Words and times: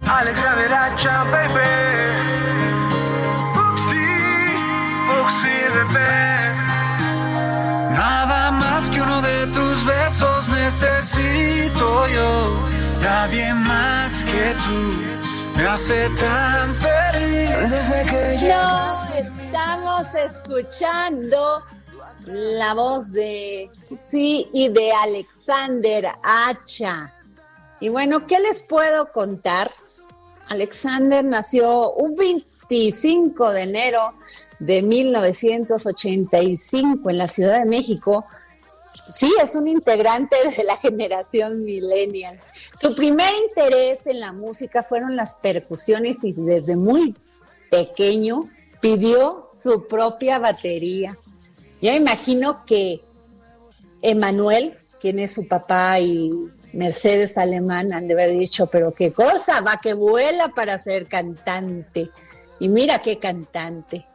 Alexander 0.00 0.72
Hacha, 0.72 1.24
baby. 1.32 1.72
Buxi, 3.54 4.06
Buxi, 5.08 5.56
bebé. 5.74 6.52
Nada 7.92 8.50
más 8.52 8.88
que 8.90 9.00
uno 9.00 9.20
de 9.22 9.46
tus 9.48 9.84
besos 9.84 10.48
necesito 10.48 12.06
yo. 12.08 12.56
Nadie 13.00 13.52
más 13.54 14.22
que 14.24 14.54
tú 14.64 15.58
me 15.58 15.66
hace 15.66 16.08
tan 16.10 16.74
feliz. 16.74 17.70
Desde 17.70 18.04
que 18.10 18.48
No, 18.48 19.04
estamos 19.14 20.14
escuchando 20.14 21.64
la 22.26 22.74
voz 22.74 23.12
de 23.12 23.70
sí 23.72 24.48
y 24.52 24.68
de 24.68 24.92
Alexander 24.92 26.08
Hacha. 26.22 27.12
Y 27.80 27.88
bueno, 27.88 28.24
¿qué 28.24 28.38
les 28.40 28.62
puedo 28.62 29.10
contar? 29.10 29.70
Alexander 30.48 31.24
nació 31.24 31.92
un 31.92 32.16
25 32.16 33.52
de 33.52 33.62
enero 33.62 34.14
de 34.58 34.82
1985 34.82 37.10
en 37.10 37.18
la 37.18 37.28
Ciudad 37.28 37.58
de 37.58 37.66
México. 37.66 38.24
Sí, 39.12 39.30
es 39.42 39.54
un 39.54 39.68
integrante 39.68 40.36
de 40.56 40.64
la 40.64 40.76
generación 40.76 41.62
millennial. 41.64 42.40
Su 42.44 42.96
primer 42.96 43.34
interés 43.48 44.06
en 44.06 44.20
la 44.20 44.32
música 44.32 44.82
fueron 44.82 45.16
las 45.16 45.36
percusiones 45.36 46.24
y 46.24 46.32
desde 46.32 46.76
muy 46.76 47.14
pequeño 47.70 48.44
pidió 48.80 49.50
su 49.52 49.86
propia 49.86 50.38
batería. 50.38 51.14
Yo 51.82 51.92
imagino 51.92 52.64
que 52.64 53.02
Emanuel, 54.02 54.76
quien 55.00 55.18
es 55.18 55.34
su 55.34 55.46
papá, 55.46 56.00
y 56.00 56.32
Mercedes 56.76 57.38
Alemán 57.38 57.92
han 57.94 58.06
de 58.06 58.12
haber 58.12 58.30
dicho, 58.32 58.66
pero 58.66 58.92
qué 58.92 59.10
cosa, 59.10 59.62
va 59.62 59.80
que 59.82 59.94
vuela 59.94 60.48
para 60.48 60.78
ser 60.78 61.06
cantante. 61.08 62.10
Y 62.60 62.68
mira 62.68 62.98
qué 62.98 63.18
cantante. 63.18 64.06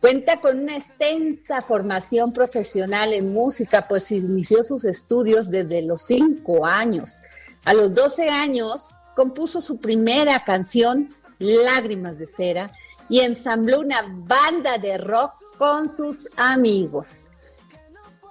Cuenta 0.00 0.40
con 0.40 0.58
una 0.58 0.76
extensa 0.76 1.62
formación 1.62 2.32
profesional 2.32 3.14
en 3.14 3.32
música, 3.32 3.88
pues 3.88 4.12
inició 4.12 4.62
sus 4.62 4.84
estudios 4.84 5.50
desde 5.50 5.82
los 5.82 6.02
cinco 6.02 6.66
años. 6.66 7.22
A 7.64 7.72
los 7.72 7.94
12 7.94 8.28
años 8.28 8.94
compuso 9.14 9.62
su 9.62 9.78
primera 9.78 10.44
canción, 10.44 11.14
Lágrimas 11.38 12.18
de 12.18 12.26
Cera, 12.26 12.70
y 13.08 13.20
ensambló 13.20 13.80
una 13.80 14.02
banda 14.06 14.76
de 14.76 14.98
rock 14.98 15.32
con 15.56 15.88
sus 15.88 16.28
amigos. 16.36 17.28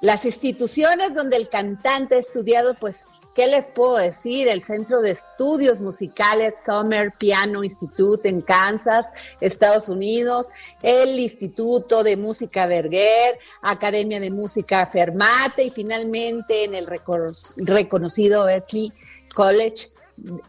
Las 0.06 0.24
instituciones 0.24 1.16
donde 1.16 1.36
el 1.36 1.50
cantante 1.50 2.14
ha 2.14 2.20
estudiado, 2.20 2.76
pues, 2.76 3.32
¿qué 3.36 3.48
les 3.48 3.72
puedo 3.72 3.98
decir? 3.98 4.48
El 4.48 4.62
Centro 4.62 5.02
de 5.02 5.10
Estudios 5.10 5.80
Musicales 5.80 6.58
Summer 6.64 7.12
Piano 7.18 7.64
Institute 7.64 8.30
en 8.30 8.42
Kansas, 8.42 9.08
Estados 9.42 9.90
Unidos, 9.90 10.50
el 10.84 11.20
Instituto 11.20 12.04
de 12.04 12.18
Música 12.18 12.68
Berger, 12.68 13.40
Academia 13.64 14.20
de 14.20 14.30
Música 14.30 14.86
Fermate 14.86 15.64
y 15.64 15.72
finalmente 15.72 16.66
en 16.66 16.76
el 16.76 16.86
reconocido 16.86 18.46
Berklee 18.46 18.92
College 19.34 19.88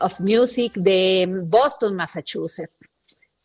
of 0.00 0.20
Music 0.20 0.74
de 0.74 1.30
Boston, 1.48 1.96
Massachusetts. 1.96 2.75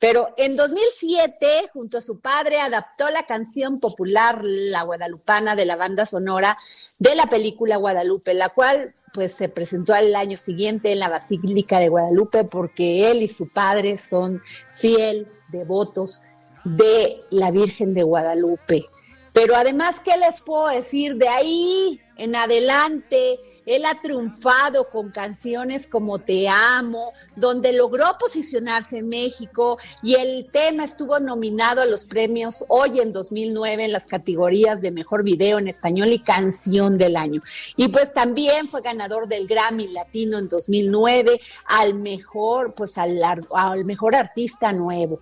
Pero 0.02 0.34
en 0.36 0.56
2007, 0.56 1.70
junto 1.74 2.00
a 2.00 2.02
su 2.02 2.20
padre, 2.20 2.60
adaptó 2.60 3.12
la 3.12 3.28
canción 3.28 3.80
popular 3.80 4.42
La 4.44 4.82
Guadalupana 4.82 5.56
de 5.56 5.66
la 5.66 5.76
banda 5.76 6.08
sonora 6.08 6.58
de 6.98 7.14
la 7.14 7.28
película 7.28 7.78
Guadalupe, 7.78 8.34
la 8.34 8.50
cual 8.50 8.96
pues 9.14 9.36
se 9.36 9.48
presentó 9.48 9.94
al 9.94 10.16
año 10.16 10.38
siguiente 10.38 10.92
en 10.92 10.98
la 10.98 11.08
Basílica 11.08 11.80
de 11.80 11.90
Guadalupe 11.90 12.46
porque 12.46 13.12
él 13.12 13.22
y 13.22 13.28
su 13.28 13.54
padre 13.54 14.00
son 14.00 14.42
fiel 14.72 15.28
devotos 15.52 16.24
de 16.64 17.12
la 17.30 17.52
Virgen 17.52 17.94
de 17.94 18.02
Guadalupe. 18.02 18.88
Pero 19.34 19.56
además, 19.56 20.00
¿qué 20.00 20.18
les 20.18 20.42
puedo 20.42 20.68
decir? 20.70 21.16
De 21.18 21.28
ahí 21.28 22.00
en 22.18 22.36
adelante, 22.36 23.40
él 23.66 23.86
ha 23.86 24.02
triunfado 24.02 24.90
con 24.90 25.12
canciones 25.12 25.88
como 25.88 26.20
Te 26.20 26.48
Amo, 26.50 27.12
donde 27.36 27.74
logró 27.74 28.06
posicionarse 28.20 28.98
en 28.98 29.10
México 29.10 29.78
y 30.02 30.16
el 30.16 30.50
tema 30.52 30.84
estuvo 30.84 31.20
nominado 31.20 31.82
a 31.82 31.86
los 31.86 32.06
premios 32.06 32.66
hoy 32.68 33.00
en 33.00 33.14
2009 33.14 33.86
en 33.86 33.92
las 33.92 34.08
categorías 34.08 34.82
de 34.82 34.92
Mejor 34.92 35.24
Video 35.24 35.60
en 35.60 35.68
Español 35.68 36.10
y 36.10 36.24
Canción 36.24 36.98
del 36.98 37.16
Año. 37.16 37.42
Y 37.78 37.88
pues 37.90 38.14
también 38.14 38.68
fue 38.68 38.82
ganador 38.82 39.28
del 39.28 39.48
Grammy 39.48 39.88
Latino 39.90 40.40
en 40.40 40.50
2009 40.50 41.40
al 41.70 41.94
mejor, 41.94 42.74
pues 42.74 42.98
al, 42.98 43.22
al 43.54 43.86
mejor 43.86 44.16
artista 44.16 44.74
nuevo. 44.74 45.22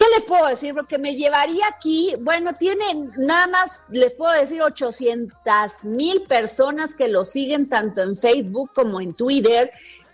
¿Qué 0.00 0.06
les 0.14 0.24
puedo 0.24 0.46
decir? 0.46 0.72
Porque 0.72 0.96
me 0.96 1.14
llevaría 1.14 1.66
aquí, 1.68 2.14
bueno, 2.20 2.54
tienen 2.54 3.12
nada 3.18 3.46
más, 3.48 3.80
les 3.90 4.14
puedo 4.14 4.32
decir, 4.32 4.62
800 4.62 5.34
mil 5.82 6.22
personas 6.22 6.94
que 6.94 7.06
lo 7.06 7.26
siguen 7.26 7.68
tanto 7.68 8.00
en 8.00 8.16
Facebook 8.16 8.70
como 8.74 9.02
en 9.02 9.12
Twitter. 9.12 9.68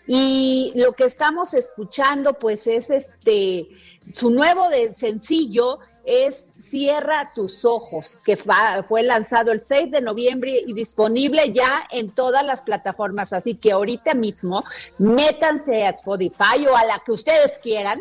Y 0.09 0.73
lo 0.75 0.93
que 0.95 1.05
estamos 1.05 1.55
escuchando, 1.55 2.33
pues 2.33 2.67
es 2.67 2.91
este, 2.91 3.69
su 4.13 4.31
nuevo 4.31 4.65
sencillo 4.93 5.79
es 6.05 6.53
Cierra 6.69 7.33
tus 7.33 7.65
ojos, 7.65 8.19
que 8.25 8.37
fue 8.37 9.03
lanzado 9.05 9.53
el 9.53 9.61
6 9.65 9.93
de 9.93 10.01
noviembre 10.01 10.53
y 10.67 10.73
disponible 10.73 11.53
ya 11.53 11.87
en 11.93 12.11
todas 12.11 12.45
las 12.45 12.63
plataformas. 12.63 13.33
Así 13.33 13.55
que 13.55 13.71
ahorita 13.71 14.15
mismo 14.15 14.65
métanse 14.99 15.85
a 15.85 15.91
Spotify 15.91 16.67
o 16.69 16.77
a 16.77 16.85
la 16.85 17.01
que 17.05 17.13
ustedes 17.13 17.61
quieran 17.61 18.01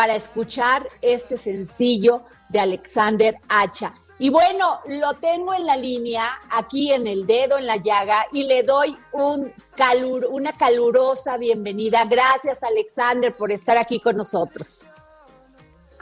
para 0.00 0.14
escuchar 0.14 0.88
este 1.02 1.36
sencillo 1.36 2.22
de 2.48 2.58
Alexander 2.58 3.36
Hacha. 3.50 3.92
Y 4.18 4.30
bueno, 4.30 4.80
lo 4.86 5.12
tengo 5.16 5.52
en 5.52 5.66
la 5.66 5.76
línea, 5.76 6.24
aquí 6.52 6.90
en 6.90 7.06
el 7.06 7.26
dedo, 7.26 7.58
en 7.58 7.66
la 7.66 7.76
llaga, 7.76 8.24
y 8.32 8.44
le 8.44 8.62
doy 8.62 8.98
un 9.12 9.52
calur, 9.76 10.24
una 10.30 10.56
calurosa 10.56 11.36
bienvenida. 11.36 12.06
Gracias, 12.06 12.62
Alexander, 12.62 13.36
por 13.36 13.52
estar 13.52 13.76
aquí 13.76 14.00
con 14.00 14.16
nosotros. 14.16 15.04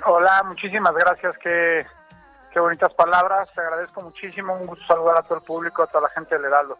Hola, 0.07 0.45
muchísimas 0.47 0.95
gracias. 0.95 1.37
Qué, 1.39 1.85
qué 2.53 2.61
bonitas 2.61 2.95
palabras. 2.95 3.49
Te 3.53 3.63
agradezco 3.63 4.01
muchísimo. 4.01 4.55
Un 4.55 4.69
gusto 4.69 4.85
saludar 4.87 5.19
a 5.19 5.23
todo 5.23 5.39
el 5.39 5.45
público, 5.45 5.83
a 5.83 5.89
toda 5.89 6.03
la 6.03 6.11
gente 6.11 6.37
del 6.37 6.45
Heraldo. 6.45 6.79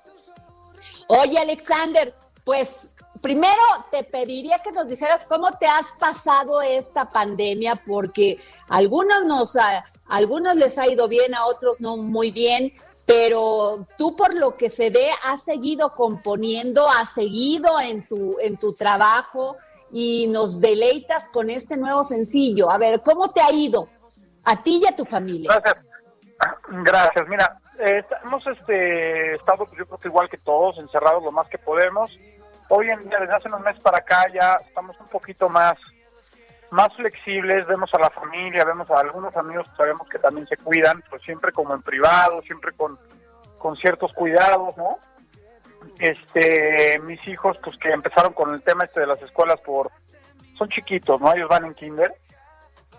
Oye, 1.09 1.37
Alexander, 1.37 2.15
pues 2.45 2.95
primero 3.21 3.63
te 3.91 4.05
pediría 4.05 4.59
que 4.59 4.73
nos 4.73 4.89
dijeras 4.89 5.27
cómo 5.27 5.53
te 5.59 5.67
has 5.67 5.93
pasado 5.93 6.63
esta 6.63 7.09
pandemia, 7.09 7.77
porque 7.87 8.39
algunos 8.69 9.25
nos, 9.25 9.57
a, 9.57 9.85
algunos 10.09 10.57
les 10.57 10.79
ha 10.79 10.89
ido 10.89 11.09
bien, 11.09 11.35
a 11.35 11.47
otros 11.47 11.81
no 11.81 11.97
muy 11.97 12.31
bien, 12.31 12.73
pero 13.07 13.87
tú 13.97 14.15
por 14.17 14.35
lo 14.35 14.57
que 14.57 14.71
se 14.71 14.91
ve 14.91 15.09
has 15.27 15.43
seguido 15.43 15.91
componiendo, 15.91 16.87
has 16.89 17.13
seguido 17.13 17.81
en 17.81 18.07
tu, 18.07 18.37
en 18.41 18.59
tu 18.59 18.75
trabajo 18.75 19.57
y 19.91 20.27
nos 20.29 20.61
deleitas 20.61 21.29
con 21.31 21.49
este 21.49 21.77
nuevo 21.77 22.05
sencillo. 22.05 22.71
A 22.71 22.77
ver, 22.77 23.03
¿cómo 23.03 23.31
te 23.31 23.41
ha 23.41 23.51
ido 23.51 23.89
a 24.45 24.61
ti 24.63 24.81
y 24.83 24.87
a 24.87 24.95
tu 24.95 25.05
familia? 25.05 25.51
Gracias. 25.51 25.85
Gracias. 26.69 27.29
Mira, 27.29 27.61
eh, 27.79 28.05
hemos 28.25 28.47
este, 28.47 29.35
estado, 29.35 29.65
pues, 29.67 29.79
yo 29.79 29.87
creo 29.87 29.99
que 29.99 30.09
igual 30.09 30.29
que 30.29 30.39
todos, 30.39 30.79
encerrados 30.79 31.23
lo 31.23 31.33
más 31.33 31.49
que 31.49 31.59
podemos 31.59 32.11
hoy 32.69 32.89
en 32.89 33.09
día, 33.09 33.19
desde 33.21 33.35
hace 33.35 33.49
unos 33.49 33.61
meses 33.61 33.83
para 33.83 33.99
acá, 33.99 34.27
ya 34.33 34.59
estamos 34.67 34.99
un 35.01 35.09
poquito 35.09 35.49
más, 35.49 35.75
más 36.71 36.95
flexibles, 36.95 37.67
vemos 37.67 37.93
a 37.95 37.99
la 37.99 38.11
familia, 38.11 38.65
vemos 38.65 38.91
a 38.91 39.01
algunos 39.01 39.37
amigos 39.37 39.69
que 39.71 39.77
sabemos 39.77 40.09
que 40.09 40.19
también 40.19 40.47
se 40.47 40.57
cuidan, 40.57 41.03
pues 41.09 41.23
siempre 41.23 41.53
como 41.53 41.75
en 41.75 41.83
privado, 41.83 42.41
siempre 42.43 42.73
con, 42.73 42.99
con 43.59 43.77
ciertos 43.77 44.13
cuidados, 44.13 44.77
¿no? 44.77 44.99
Este, 45.99 46.99
mis 47.01 47.27
hijos, 47.27 47.59
pues 47.59 47.77
que 47.79 47.91
empezaron 47.91 48.33
con 48.33 48.55
el 48.55 48.63
tema 48.63 48.85
este 48.85 49.01
de 49.01 49.07
las 49.07 49.21
escuelas 49.23 49.61
por, 49.61 49.91
son 50.55 50.69
chiquitos, 50.69 51.21
¿no? 51.21 51.33
Ellos 51.33 51.49
van 51.49 51.65
en 51.65 51.75
kinder, 51.75 52.15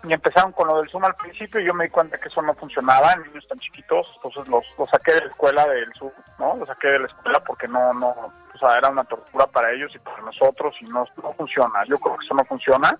y 0.02 0.12
empezaron 0.12 0.52
con 0.52 0.68
lo 0.68 0.80
del 0.80 0.88
Zoom 0.88 1.04
al 1.04 1.14
principio 1.14 1.60
y 1.60 1.66
yo 1.66 1.74
me 1.74 1.84
di 1.84 1.90
cuenta 1.90 2.16
que 2.16 2.28
eso 2.28 2.40
no 2.40 2.54
funcionaba 2.54 3.14
niños 3.16 3.46
tan 3.46 3.58
chiquitos, 3.58 4.10
entonces 4.16 4.48
los, 4.48 4.64
los 4.78 4.88
saqué 4.88 5.12
de 5.12 5.20
la 5.20 5.26
escuela 5.26 5.66
del 5.66 5.92
Zoom, 5.92 6.12
¿no? 6.38 6.56
Los 6.56 6.68
saqué 6.68 6.88
de 6.88 7.00
la 7.00 7.06
escuela 7.06 7.40
porque 7.40 7.68
no, 7.68 7.92
no, 7.92 8.32
sea, 8.60 8.78
era 8.78 8.88
una 8.88 9.04
tortura 9.04 9.46
para 9.46 9.72
ellos 9.72 9.92
y 9.94 9.98
para 9.98 10.22
nosotros 10.22 10.74
y 10.80 10.84
no, 10.86 11.04
no 11.22 11.32
funciona. 11.32 11.84
Yo 11.86 11.98
creo 11.98 12.16
que 12.16 12.24
eso 12.24 12.34
no 12.34 12.44
funciona. 12.44 12.98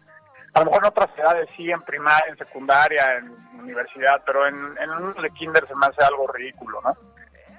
A 0.55 0.61
lo 0.61 0.67
mejor 0.67 0.83
en 0.83 0.89
otras 0.89 1.19
edades 1.19 1.49
sí, 1.57 1.71
en 1.71 1.81
primaria, 1.83 2.29
en 2.29 2.37
secundaria, 2.37 3.17
en 3.19 3.61
universidad, 3.61 4.21
pero 4.27 4.49
en, 4.49 4.57
en 4.57 4.91
unos 4.91 5.23
de 5.23 5.31
kinder 5.31 5.65
se 5.65 5.77
me 5.77 5.87
hace 5.87 6.03
algo 6.03 6.27
ridículo, 6.27 6.81
¿no? 6.83 6.97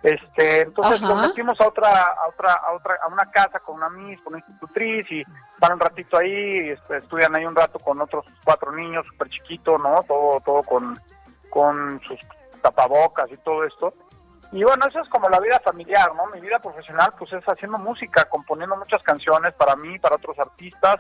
Este, 0.04 0.62
entonces 0.62 1.02
Ajá. 1.04 1.14
nos 1.14 1.28
metimos 1.28 1.62
a 1.62 1.68
otra, 1.68 1.88
a 1.88 2.28
otra, 2.28 2.54
a 2.54 2.74
otra, 2.74 2.98
a 3.04 3.08
una 3.08 3.30
casa 3.30 3.60
con 3.60 3.76
una 3.76 3.90
miss, 3.90 4.20
con 4.22 4.34
una 4.34 4.40
institutriz 4.40 5.06
y 5.12 5.24
van 5.60 5.74
un 5.74 5.80
ratito 5.80 6.18
ahí, 6.18 6.70
este, 6.70 6.98
estudian 6.98 7.36
ahí 7.36 7.46
un 7.46 7.56
rato 7.56 7.78
con 7.78 8.02
otros 8.02 8.26
cuatro 8.44 8.72
niños 8.72 9.06
súper 9.06 9.30
chiquitos, 9.30 9.80
¿no? 9.80 10.04
Todo, 10.08 10.40
todo 10.42 10.64
con, 10.64 11.00
con 11.52 12.02
sus 12.04 12.20
tapabocas 12.64 13.32
y 13.32 13.38
todo 13.38 13.64
esto. 13.64 13.94
Y 14.52 14.64
bueno, 14.64 14.86
eso 14.88 15.00
es 15.00 15.08
como 15.08 15.30
la 15.30 15.40
vida 15.40 15.62
familiar, 15.64 16.14
¿no? 16.14 16.28
Mi 16.28 16.42
vida 16.42 16.60
profesional 16.60 17.14
pues 17.18 17.32
es 17.32 17.44
haciendo 17.46 17.78
música, 17.78 18.26
componiendo 18.26 18.76
muchas 18.76 19.02
canciones 19.02 19.54
para 19.56 19.76
mí, 19.78 19.98
para 19.98 20.16
otros 20.16 20.38
artistas, 20.40 20.98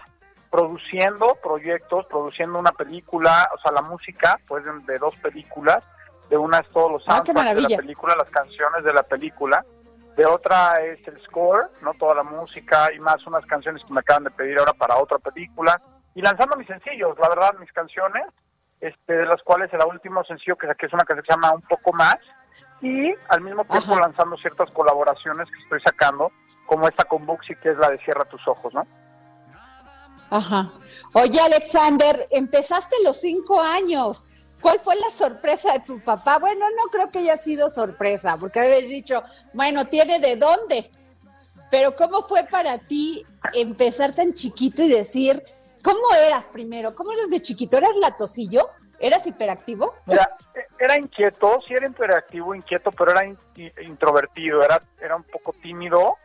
produciendo 0.49 1.37
proyectos, 1.43 2.05
produciendo 2.05 2.59
una 2.59 2.71
película, 2.71 3.49
o 3.53 3.59
sea, 3.59 3.71
la 3.71 3.81
música, 3.81 4.39
pues 4.47 4.63
de, 4.63 4.71
de 4.85 4.99
dos 4.99 5.15
películas, 5.17 5.83
de 6.29 6.37
una 6.37 6.59
es 6.59 6.69
todos 6.69 6.91
los 6.93 7.03
Ah, 7.07 7.21
de 7.23 7.33
la 7.33 7.77
película, 7.77 8.15
las 8.15 8.29
canciones 8.29 8.83
de 8.83 8.93
la 8.93 9.03
película, 9.03 9.65
de 10.15 10.25
otra 10.25 10.81
es 10.81 11.05
el 11.07 11.21
score, 11.23 11.69
no 11.81 11.93
toda 11.93 12.15
la 12.15 12.23
música 12.23 12.89
y 12.93 12.99
más 12.99 13.25
unas 13.27 13.45
canciones 13.45 13.83
que 13.83 13.93
me 13.93 13.99
acaban 13.99 14.23
de 14.23 14.31
pedir 14.31 14.59
ahora 14.59 14.73
para 14.73 14.97
otra 14.97 15.19
película 15.19 15.81
y 16.15 16.21
lanzando 16.21 16.55
mis 16.55 16.67
sencillos, 16.67 17.17
la 17.19 17.29
verdad, 17.29 17.53
mis 17.59 17.71
canciones, 17.71 18.23
este, 18.79 19.13
de 19.13 19.25
las 19.25 19.41
cuales 19.43 19.71
el 19.73 19.81
último 19.85 20.23
sencillo 20.23 20.57
que 20.57 20.67
saqué 20.67 20.85
es 20.85 20.93
una 20.93 21.03
canción 21.03 21.23
que 21.23 21.33
se 21.33 21.33
llama 21.33 21.53
Un 21.53 21.61
poco 21.61 21.93
más 21.93 22.17
y 22.81 23.13
al 23.29 23.41
mismo 23.41 23.63
tiempo 23.65 23.93
Ajá. 23.93 24.01
lanzando 24.01 24.37
ciertas 24.37 24.69
colaboraciones 24.71 25.47
que 25.49 25.61
estoy 25.61 25.81
sacando, 25.81 26.31
como 26.65 26.87
esta 26.87 27.03
con 27.05 27.25
Buxi 27.25 27.55
que 27.55 27.69
es 27.69 27.77
la 27.77 27.89
de 27.89 27.97
Cierra 27.99 28.25
tus 28.25 28.45
ojos, 28.47 28.73
¿no? 28.73 28.85
Ajá. 30.29 30.71
Oye, 31.13 31.39
Alexander, 31.41 32.27
empezaste 32.31 32.95
los 33.03 33.19
cinco 33.19 33.61
años. 33.61 34.27
¿Cuál 34.61 34.79
fue 34.79 34.95
la 34.95 35.09
sorpresa 35.09 35.73
de 35.73 35.81
tu 35.81 36.01
papá? 36.01 36.39
Bueno, 36.39 36.65
no 36.69 36.89
creo 36.89 37.11
que 37.11 37.19
haya 37.19 37.35
sido 37.35 37.69
sorpresa, 37.69 38.37
porque 38.39 38.59
haber 38.59 38.87
dicho, 38.87 39.23
bueno, 39.53 39.85
tiene 39.87 40.19
de 40.19 40.37
dónde. 40.37 40.89
Pero 41.69 41.95
¿cómo 41.95 42.21
fue 42.21 42.43
para 42.45 42.77
ti 42.77 43.25
empezar 43.53 44.13
tan 44.13 44.33
chiquito 44.33 44.83
y 44.83 44.89
decir, 44.89 45.43
¿cómo 45.83 46.13
eras 46.25 46.45
primero? 46.47 46.95
¿Cómo 46.95 47.11
eras 47.11 47.29
de 47.29 47.41
chiquito? 47.41 47.77
¿Eras 47.77 47.95
latosillo? 47.99 48.69
¿Eras 48.99 49.25
hiperactivo? 49.25 49.95
Mira, 50.05 50.29
era 50.83 50.97
inquieto, 50.97 51.59
sí 51.67 51.73
era 51.73 51.85
interactivo, 51.87 52.55
inquieto, 52.55 52.91
pero 52.91 53.11
era 53.11 53.25
in- 53.25 53.37
introvertido, 53.83 54.63
era, 54.63 54.81
era 54.99 55.15
un 55.15 55.23
poco 55.23 55.53
tímido, 55.61 56.15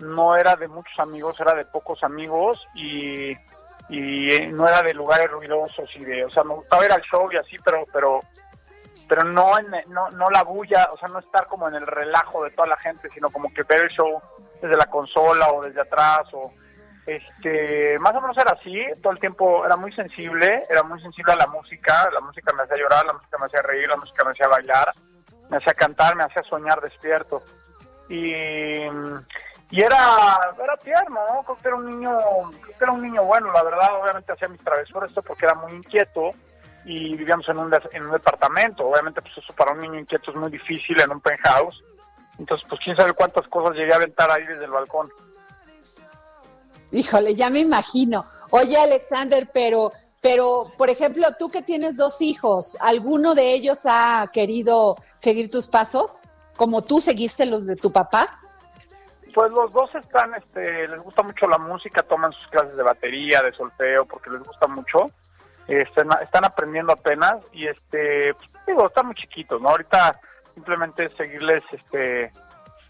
no 0.00 0.36
era 0.36 0.56
de 0.56 0.68
muchos 0.68 0.98
amigos, 0.98 1.38
era 1.40 1.54
de 1.54 1.64
pocos 1.66 2.02
amigos 2.02 2.66
y, 2.74 3.30
y 3.88 4.30
eh, 4.32 4.48
no 4.52 4.66
era 4.66 4.82
de 4.82 4.94
lugares 4.94 5.30
ruidosos 5.30 5.88
y 5.96 6.04
de, 6.04 6.24
o 6.24 6.30
sea, 6.30 6.42
me 6.44 6.54
gustaba 6.54 6.84
ir 6.84 6.92
al 6.92 7.02
show 7.02 7.30
y 7.32 7.36
así, 7.36 7.56
pero, 7.64 7.84
pero, 7.92 8.20
pero 9.08 9.24
no, 9.24 9.58
en, 9.58 9.66
no, 9.88 10.08
no 10.10 10.30
la 10.30 10.42
bulla, 10.42 10.88
o 10.92 10.96
sea, 10.98 11.08
no 11.08 11.18
estar 11.18 11.46
como 11.46 11.68
en 11.68 11.74
el 11.74 11.86
relajo 11.86 12.42
de 12.44 12.50
toda 12.50 12.68
la 12.68 12.76
gente, 12.78 13.08
sino 13.10 13.30
como 13.30 13.52
que 13.52 13.62
ver 13.64 13.82
el 13.82 13.90
show 13.90 14.20
desde 14.60 14.76
la 14.76 14.86
consola 14.86 15.52
o 15.52 15.62
desde 15.62 15.80
atrás 15.82 16.22
o 16.32 16.52
este 17.06 17.98
más 17.98 18.14
o 18.14 18.20
menos 18.20 18.36
era 18.36 18.52
así 18.52 18.78
todo 19.02 19.12
el 19.12 19.18
tiempo 19.18 19.64
era 19.64 19.76
muy 19.76 19.92
sensible 19.92 20.62
era 20.68 20.82
muy 20.82 21.00
sensible 21.00 21.32
a 21.32 21.36
la 21.36 21.46
música 21.46 22.08
la 22.12 22.20
música 22.20 22.52
me 22.52 22.62
hacía 22.62 22.76
llorar 22.76 23.06
la 23.06 23.14
música 23.14 23.38
me 23.38 23.46
hacía 23.46 23.62
reír 23.62 23.88
la 23.88 23.96
música 23.96 24.24
me 24.24 24.30
hacía 24.30 24.48
bailar 24.48 24.92
me 25.48 25.56
hacía 25.56 25.74
cantar 25.74 26.16
me 26.16 26.24
hacía 26.24 26.42
soñar 26.48 26.80
despierto. 26.80 27.42
Y 28.08 28.84
y 29.72 29.82
era 29.82 30.38
era 30.62 30.76
tierno 30.82 31.20
¿no? 31.32 31.42
creo 31.42 31.56
que 31.56 31.68
era 31.68 31.76
un 31.76 31.86
niño 31.86 32.18
creo 32.60 32.78
que 32.78 32.84
era 32.84 32.92
un 32.92 33.02
niño 33.02 33.24
bueno 33.24 33.52
la 33.52 33.62
verdad 33.62 34.00
obviamente 34.00 34.32
hacía 34.32 34.48
mis 34.48 34.62
travesuras 34.62 35.10
esto 35.10 35.22
porque 35.22 35.46
era 35.46 35.54
muy 35.54 35.72
inquieto 35.72 36.30
y 36.84 37.16
vivíamos 37.16 37.48
en 37.48 37.58
un, 37.58 37.72
en 37.92 38.06
un 38.06 38.12
departamento 38.12 38.86
obviamente 38.86 39.22
pues 39.22 39.38
eso 39.38 39.52
para 39.54 39.72
un 39.72 39.80
niño 39.80 39.98
inquieto 39.98 40.30
es 40.30 40.36
muy 40.36 40.50
difícil 40.50 41.00
en 41.00 41.10
un 41.10 41.20
penthouse. 41.20 41.82
Entonces 42.38 42.66
pues 42.68 42.80
quién 42.82 42.96
sabe 42.96 43.12
cuántas 43.12 43.46
cosas 43.48 43.76
llegué 43.76 43.92
a 43.92 43.96
aventar 43.96 44.30
ahí 44.30 44.44
desde 44.46 44.64
el 44.64 44.70
balcón 44.70 45.08
Híjole, 46.92 47.34
ya 47.34 47.50
me 47.50 47.60
imagino. 47.60 48.22
Oye, 48.50 48.76
Alexander, 48.76 49.48
pero, 49.52 49.92
pero, 50.20 50.70
por 50.76 50.90
ejemplo, 50.90 51.26
tú 51.38 51.50
que 51.50 51.62
tienes 51.62 51.96
dos 51.96 52.20
hijos, 52.20 52.76
¿alguno 52.80 53.34
de 53.34 53.52
ellos 53.52 53.82
ha 53.84 54.28
querido 54.32 54.96
seguir 55.14 55.50
tus 55.50 55.68
pasos? 55.68 56.20
Como 56.56 56.82
tú 56.82 57.00
seguiste 57.00 57.46
los 57.46 57.64
de 57.66 57.76
tu 57.76 57.90
papá. 57.92 58.28
Pues 59.32 59.50
los 59.52 59.72
dos 59.72 59.94
están, 59.94 60.34
este, 60.34 60.88
les 60.88 61.00
gusta 61.02 61.22
mucho 61.22 61.46
la 61.46 61.58
música, 61.58 62.02
toman 62.02 62.32
sus 62.32 62.48
clases 62.48 62.76
de 62.76 62.82
batería, 62.82 63.40
de 63.42 63.52
solfeo, 63.52 64.04
porque 64.04 64.30
les 64.30 64.42
gusta 64.42 64.66
mucho. 64.66 65.10
Na- 65.68 66.16
están 66.20 66.44
aprendiendo 66.44 66.92
apenas 66.92 67.36
y, 67.52 67.68
este, 67.68 68.34
pues, 68.34 68.50
digo, 68.66 68.88
están 68.88 69.06
muy 69.06 69.14
chiquitos, 69.14 69.60
¿no? 69.62 69.68
Ahorita 69.68 70.20
simplemente 70.54 71.04
es 71.04 71.12
seguirles, 71.12 71.62
este, 71.70 72.32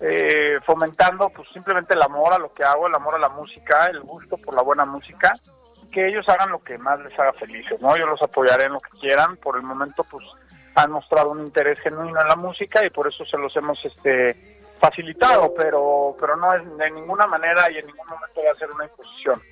eh, 0.00 0.54
fomentando, 0.64 1.28
pues 1.30 1.48
simplemente 1.52 1.94
el 1.94 2.02
amor 2.02 2.32
a 2.32 2.38
lo 2.38 2.52
que 2.52 2.64
hago, 2.64 2.86
el 2.86 2.94
amor 2.94 3.14
a 3.14 3.18
la 3.18 3.28
música, 3.28 3.86
el 3.86 4.00
gusto 4.00 4.36
por 4.44 4.54
la 4.54 4.62
buena 4.62 4.84
música, 4.84 5.32
que 5.92 6.08
ellos 6.08 6.28
hagan 6.28 6.50
lo 6.50 6.62
que 6.62 6.78
más 6.78 7.00
les 7.00 7.18
haga 7.18 7.32
felices, 7.32 7.80
¿no? 7.80 7.96
Yo 7.96 8.06
los 8.06 8.22
apoyaré 8.22 8.64
en 8.64 8.72
lo 8.72 8.80
que 8.80 8.90
quieran. 8.98 9.36
Por 9.36 9.56
el 9.56 9.62
momento, 9.62 10.02
pues, 10.10 10.24
han 10.74 10.90
mostrado 10.90 11.32
un 11.32 11.40
interés 11.40 11.78
genuino 11.80 12.20
en 12.20 12.28
la 12.28 12.36
música 12.36 12.84
y 12.84 12.90
por 12.90 13.08
eso 13.08 13.24
se 13.24 13.36
los 13.36 13.54
hemos, 13.56 13.78
este, 13.84 14.60
facilitado, 14.80 15.52
pero 15.54 16.16
pero 16.18 16.36
no 16.36 16.52
es 16.54 16.76
de 16.78 16.90
ninguna 16.90 17.26
manera 17.26 17.70
y 17.70 17.78
en 17.78 17.86
ningún 17.86 18.06
momento 18.08 18.40
va 18.44 18.52
a 18.52 18.54
ser 18.56 18.70
una 18.70 18.84
imposición. 18.84 19.42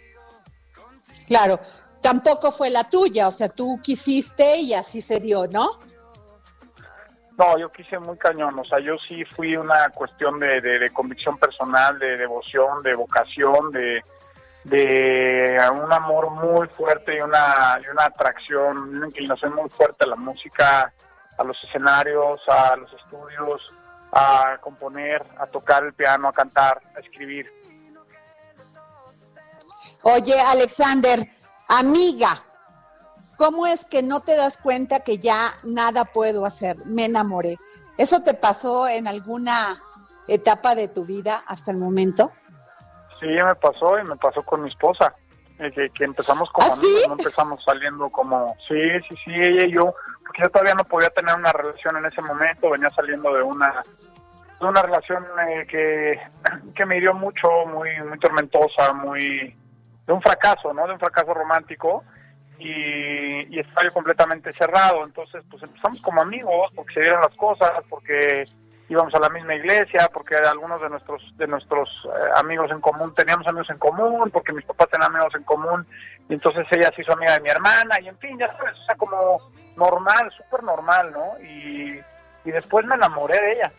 Claro, 1.26 1.60
tampoco 2.00 2.50
fue 2.50 2.70
la 2.70 2.88
tuya, 2.88 3.28
o 3.28 3.32
sea, 3.32 3.48
tú 3.48 3.78
quisiste 3.82 4.56
y 4.56 4.72
así 4.72 5.02
se 5.02 5.20
dio, 5.20 5.46
¿no? 5.46 5.68
No, 7.38 7.56
yo 7.56 7.70
quise 7.70 8.00
muy 8.00 8.18
cañón, 8.18 8.58
o 8.58 8.64
sea, 8.64 8.80
yo 8.80 8.96
sí 8.98 9.24
fui 9.24 9.56
una 9.56 9.88
cuestión 9.90 10.40
de, 10.40 10.60
de, 10.60 10.90
convicción 10.90 11.38
personal, 11.38 11.96
de 11.96 12.16
devoción, 12.16 12.82
de 12.82 12.94
vocación, 12.96 13.70
de, 13.70 14.02
de 14.64 15.56
un 15.72 15.92
amor 15.92 16.30
muy 16.30 16.66
fuerte 16.66 17.16
y 17.16 17.20
una, 17.20 17.80
y 17.80 17.88
una 17.90 18.06
atracción, 18.06 18.76
una 18.76 19.06
inclinación 19.06 19.54
muy 19.54 19.68
fuerte 19.68 20.02
a 20.04 20.08
la 20.08 20.16
música, 20.16 20.92
a 21.38 21.44
los 21.44 21.62
escenarios, 21.62 22.40
a 22.48 22.74
los 22.74 22.92
estudios, 22.92 23.72
a 24.10 24.58
componer, 24.60 25.24
a 25.38 25.46
tocar 25.46 25.84
el 25.84 25.92
piano, 25.92 26.26
a 26.26 26.32
cantar, 26.32 26.82
a 26.96 26.98
escribir. 26.98 27.48
Oye, 30.02 30.40
Alexander, 30.40 31.24
amiga, 31.68 32.30
¿cómo 33.38 33.66
es 33.66 33.86
que 33.86 34.02
no 34.02 34.20
te 34.20 34.36
das 34.36 34.58
cuenta 34.58 35.00
que 35.00 35.16
ya 35.18 35.52
nada 35.64 36.04
puedo 36.04 36.44
hacer? 36.44 36.76
Me 36.84 37.06
enamoré. 37.06 37.56
¿Eso 37.96 38.22
te 38.22 38.34
pasó 38.34 38.86
en 38.88 39.08
alguna 39.08 39.80
etapa 40.26 40.74
de 40.74 40.88
tu 40.88 41.06
vida 41.06 41.42
hasta 41.46 41.70
el 41.70 41.78
momento? 41.78 42.32
Sí, 43.20 43.26
me 43.26 43.54
pasó 43.54 43.98
y 43.98 44.04
me 44.04 44.16
pasó 44.16 44.42
con 44.42 44.62
mi 44.62 44.68
esposa, 44.68 45.14
eh, 45.58 45.72
que, 45.72 45.88
que 45.90 46.04
empezamos 46.04 46.50
como 46.50 46.72
¿Ah, 46.72 46.76
sí? 46.76 46.86
amigos, 46.86 47.08
no 47.08 47.14
empezamos 47.14 47.64
saliendo 47.64 48.10
como, 48.10 48.54
sí, 48.68 48.78
sí, 49.08 49.16
sí, 49.24 49.34
ella 49.34 49.66
y 49.66 49.72
yo, 49.72 49.94
porque 50.20 50.42
yo 50.42 50.50
todavía 50.50 50.74
no 50.74 50.84
podía 50.84 51.10
tener 51.10 51.34
una 51.34 51.52
relación 51.52 51.96
en 51.96 52.06
ese 52.06 52.20
momento, 52.20 52.70
venía 52.70 52.90
saliendo 52.90 53.32
de 53.34 53.42
una 53.42 53.80
de 54.60 54.66
una 54.66 54.82
relación 54.82 55.24
eh, 55.48 55.66
que, 55.68 56.20
que 56.74 56.86
me 56.86 56.96
hirió 56.96 57.14
mucho, 57.14 57.48
muy, 57.66 57.90
muy 58.02 58.18
tormentosa, 58.18 58.92
muy 58.92 59.56
de 60.06 60.12
un 60.12 60.20
fracaso, 60.20 60.72
¿no? 60.72 60.86
De 60.86 60.94
un 60.94 60.98
fracaso 60.98 61.32
romántico 61.34 62.02
y, 62.58 63.54
y 63.54 63.58
estaba 63.58 63.86
yo 63.86 63.92
completamente 63.92 64.52
cerrado, 64.52 65.04
entonces 65.04 65.42
pues 65.50 65.62
empezamos 65.62 66.00
como 66.02 66.22
amigos, 66.22 66.72
porque 66.74 66.94
se 66.94 67.00
dieron 67.00 67.20
las 67.20 67.34
cosas, 67.36 67.70
porque 67.88 68.44
íbamos 68.88 69.14
a 69.14 69.20
la 69.20 69.28
misma 69.28 69.54
iglesia, 69.54 70.08
porque 70.12 70.34
algunos 70.36 70.80
de 70.80 70.88
nuestros 70.88 71.22
de 71.36 71.46
nuestros 71.46 71.88
eh, 72.06 72.30
amigos 72.36 72.70
en 72.70 72.80
común 72.80 73.12
teníamos 73.14 73.46
amigos 73.46 73.70
en 73.70 73.78
común, 73.78 74.30
porque 74.30 74.52
mis 74.52 74.64
papás 74.64 74.88
tenían 74.88 75.14
amigos 75.14 75.34
en 75.34 75.44
común, 75.44 75.86
y 76.28 76.34
entonces 76.34 76.66
ella 76.70 76.90
se 76.94 77.02
hizo 77.02 77.12
amiga 77.12 77.34
de 77.34 77.40
mi 77.40 77.50
hermana, 77.50 78.00
y 78.00 78.08
en 78.08 78.18
fin, 78.18 78.38
ya 78.38 78.48
sabes, 78.56 78.74
o 78.74 78.84
sea, 78.86 78.96
como 78.96 79.52
normal, 79.76 80.32
súper 80.36 80.62
normal, 80.62 81.12
¿no? 81.12 81.38
Y, 81.44 82.00
y 82.44 82.50
después 82.50 82.84
me 82.86 82.94
enamoré 82.94 83.40
de 83.40 83.52
ella. 83.52 83.72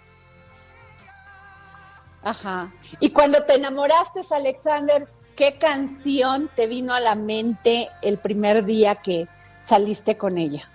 Ajá. 2.24 2.68
Y 3.00 3.12
cuando 3.14 3.44
te 3.46 3.56
enamoraste, 3.56 4.20
Alexander, 4.32 5.08
¿qué 5.39 5.58
canción 5.58 6.50
te 6.53 6.67
vino 6.67 6.93
a 6.93 7.00
la 7.00 7.15
mente 7.15 7.89
el 8.01 8.17
primer 8.17 8.65
día 8.65 8.96
que 8.96 9.25
saliste 9.62 10.17
con 10.17 10.38
ella? 10.38 10.69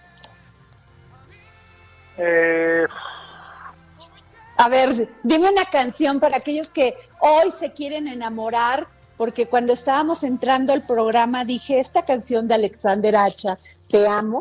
Eh, 2.17 2.87
A 4.57 4.69
ver, 4.71 5.11
dime 5.23 5.51
una 5.51 5.67
canción 5.67 6.19
para 6.19 6.39
aquellos 6.39 6.71
que 6.71 6.95
hoy 7.21 7.53
se 7.59 7.73
quieren 7.73 8.09
enamorar, 8.09 8.87
porque 9.19 9.47
cuando 9.47 9.73
estábamos 9.75 10.23
entrando 10.23 10.73
al 10.73 10.87
programa 10.87 11.45
dije, 11.45 11.79
esta 11.81 12.03
canción 12.03 12.49
de 12.49 12.55
Alexander 12.55 13.17
Hacha, 13.17 13.59
Te 13.91 14.07
amo, 14.09 14.41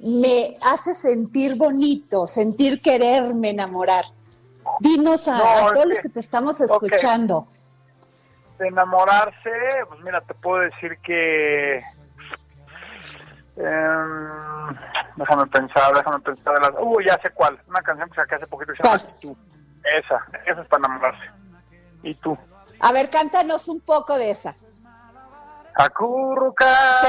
me 0.00 0.56
hace 0.64 0.94
sentir 0.94 1.56
bonito, 1.58 2.26
sentir 2.26 2.80
quererme 2.80 3.50
enamorar. 3.50 4.06
Dinos 4.80 5.28
a, 5.28 5.36
No, 5.38 5.44
a 5.44 5.66
es 5.66 5.72
todos 5.74 5.86
los 5.86 5.98
que- 5.98 6.08
te 6.08 6.20
estamos 6.20 6.58
escuchando. 6.60 7.46
De 8.58 8.68
enamorarse, 8.68 9.50
pues 9.88 10.00
mira, 10.00 10.20
te 10.22 10.34
puedo 10.34 10.62
decir 10.62 10.98
que... 11.02 11.76
em, 13.56 14.30
déjame 15.16 15.46
pensar, 15.46 15.94
déjame 15.94 16.18
pensar. 16.20 16.54
De 16.54 16.60
las, 16.60 16.70
uh, 16.78 17.00
ya 17.00 17.18
sé 17.22 17.30
cuál. 17.30 17.60
Una 17.68 17.80
canción 17.80 18.08
que 18.10 18.20
saqué 18.20 18.34
hace 18.34 18.46
poquito 18.46 18.72
que 18.72 18.78
se 18.78 18.84
llama 18.84 18.98
tú. 19.20 19.36
Esa, 19.84 20.26
esa 20.46 20.60
es 20.60 20.66
para 20.66 20.86
enamorarse. 20.86 21.30
¿Y 22.02 22.14
tú? 22.16 22.36
A 22.80 22.92
ver, 22.92 23.10
cántanos 23.10 23.68
un 23.68 23.80
poco 23.80 24.16
de 24.18 24.30
esa. 24.30 24.54
Acurrucados 25.74 27.08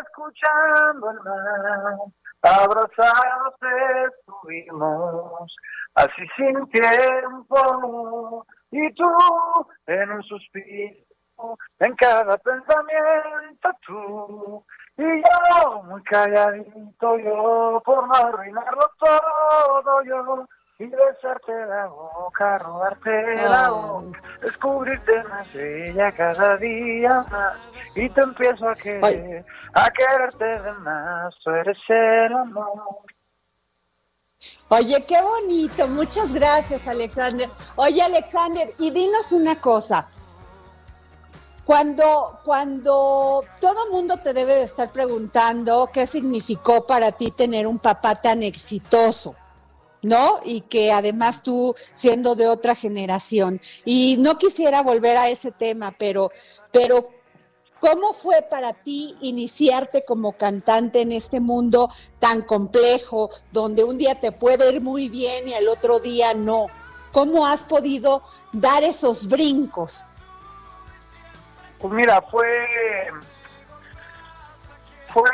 escuchando 0.00 1.10
el 1.10 1.20
mar, 1.20 1.98
abrazados 2.42 3.54
estuvimos, 4.08 5.54
así 5.94 6.22
sin 6.36 6.66
tiempo, 6.70 8.46
y 8.70 8.92
tú 8.94 9.08
en 9.86 10.10
un 10.10 10.22
suspiro, 10.22 10.96
en 11.78 11.94
cada 11.96 12.36
pensamiento 12.38 13.70
tú, 13.86 14.64
y 14.96 15.02
yo 15.02 15.82
muy 15.84 16.02
calladito 16.04 17.18
yo, 17.18 17.82
por 17.84 18.06
no 18.06 18.14
arruinarlo 18.14 18.90
todo 18.98 20.02
yo, 20.02 20.46
y 20.78 20.86
besarte 20.86 21.52
la 21.66 21.86
boca, 21.88 22.56
robarte 22.58 23.36
la 23.36 23.68
boca, 23.68 24.22
descubrirte 24.40 25.24
más 25.24 25.52
bella 25.52 26.10
cada 26.12 26.56
día 26.56 27.22
más. 27.30 27.96
Y 27.96 28.08
te 28.08 28.20
empiezo 28.22 28.66
a 28.66 28.74
querer, 28.74 29.44
a 29.74 29.90
quererte 29.90 30.44
de 30.44 30.72
más, 30.74 31.38
tú 31.44 31.50
eres 31.50 31.78
el 31.88 32.32
amor. 32.32 33.02
Oye, 34.68 35.04
qué 35.04 35.20
bonito. 35.20 35.88
Muchas 35.88 36.32
gracias, 36.32 36.86
Alexander. 36.86 37.50
Oye, 37.76 38.00
Alexander, 38.02 38.70
y 38.78 38.90
dinos 38.90 39.32
una 39.32 39.60
cosa. 39.60 40.10
Cuando, 41.64 42.40
cuando 42.44 43.44
todo 43.60 43.90
mundo 43.90 44.16
te 44.16 44.32
debe 44.32 44.54
de 44.54 44.64
estar 44.64 44.90
preguntando 44.90 45.88
qué 45.92 46.06
significó 46.06 46.86
para 46.86 47.12
ti 47.12 47.30
tener 47.30 47.66
un 47.66 47.78
papá 47.78 48.20
tan 48.20 48.42
exitoso, 48.42 49.36
¿no? 50.02 50.40
Y 50.44 50.62
que 50.62 50.90
además 50.90 51.42
tú 51.42 51.74
siendo 51.94 52.34
de 52.34 52.48
otra 52.48 52.74
generación. 52.74 53.60
Y 53.84 54.16
no 54.18 54.38
quisiera 54.38 54.82
volver 54.82 55.16
a 55.16 55.28
ese 55.28 55.52
tema, 55.52 55.94
pero, 55.96 56.32
pero 56.72 57.10
¿cómo 57.80 58.12
fue 58.12 58.42
para 58.42 58.72
ti 58.72 59.16
iniciarte 59.20 60.04
como 60.06 60.32
cantante 60.32 61.00
en 61.00 61.12
este 61.12 61.40
mundo 61.40 61.90
tan 62.18 62.42
complejo, 62.42 63.30
donde 63.50 63.84
un 63.84 63.98
día 63.98 64.14
te 64.14 64.32
puede 64.32 64.72
ir 64.72 64.80
muy 64.80 65.08
bien 65.08 65.48
y 65.48 65.54
al 65.54 65.68
otro 65.68 65.98
día 65.98 66.34
no? 66.34 66.66
¿Cómo 67.12 67.46
has 67.46 67.64
podido 67.64 68.22
dar 68.52 68.84
esos 68.84 69.26
brincos? 69.26 70.06
Pues 71.78 71.92
mira, 71.92 72.22
fue 72.22 72.46
fue 75.08 75.30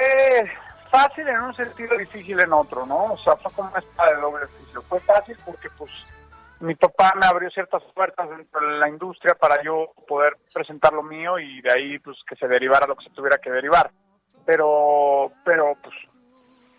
fácil 0.90 1.28
en 1.28 1.40
un 1.40 1.54
sentido, 1.54 1.96
difícil 1.98 2.40
en 2.40 2.52
otro, 2.52 2.86
¿no? 2.86 3.12
O 3.12 3.18
sea, 3.18 3.36
fue 3.36 3.52
como 3.52 3.68
una 3.68 3.80
espada 3.80 4.14
de 4.14 4.20
doble 4.20 4.46
filo. 4.46 4.82
Fue 4.82 5.00
fácil 5.00 5.36
porque, 5.44 5.68
pues, 5.76 5.90
mi 6.60 6.74
papá 6.74 7.12
me 7.20 7.26
abrió 7.26 7.50
ciertas 7.50 7.82
puertas 7.94 8.28
dentro 8.30 8.60
de 8.60 8.78
la 8.78 8.88
industria 8.88 9.34
para 9.34 9.62
yo 9.62 9.92
poder 10.08 10.36
presentar 10.52 10.92
lo 10.92 11.02
mío 11.02 11.38
y 11.38 11.60
de 11.60 11.72
ahí, 11.72 11.98
pues, 11.98 12.16
que 12.28 12.36
se 12.36 12.48
derivara 12.48 12.86
lo 12.86 12.96
que 12.96 13.04
se 13.04 13.10
tuviera 13.10 13.38
que 13.38 13.50
derivar. 13.50 13.90
Pero, 14.44 15.32
pero, 15.44 15.74
pues, 15.82 15.94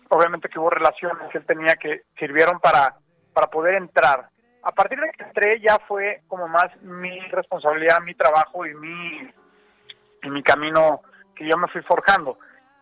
obviamente 0.08 0.48
que 0.48 0.58
hubo 0.58 0.70
relaciones 0.70 1.28
que 1.30 1.38
él 1.38 1.46
tenía 1.46 1.76
que 1.76 2.02
sirvieron 2.18 2.58
para, 2.60 2.96
para 3.32 3.48
poder 3.48 3.74
entrar. 3.74 4.28
A 4.62 4.72
partir 4.72 4.98
de 4.98 5.10
que 5.12 5.24
entré 5.24 5.60
ya 5.60 5.78
fue 5.86 6.22
como 6.26 6.48
más 6.48 6.74
mi 6.82 7.20
responsabilidad, 7.28 8.00
mi 8.00 8.14
trabajo 8.14 8.66
y 8.66 8.74
mi, 8.74 9.32
y 10.22 10.30
mi 10.30 10.42
camino 10.42 11.02
que 11.36 11.48
yo 11.48 11.56
me 11.56 11.68
fui 11.68 11.82
forjando. 11.82 12.38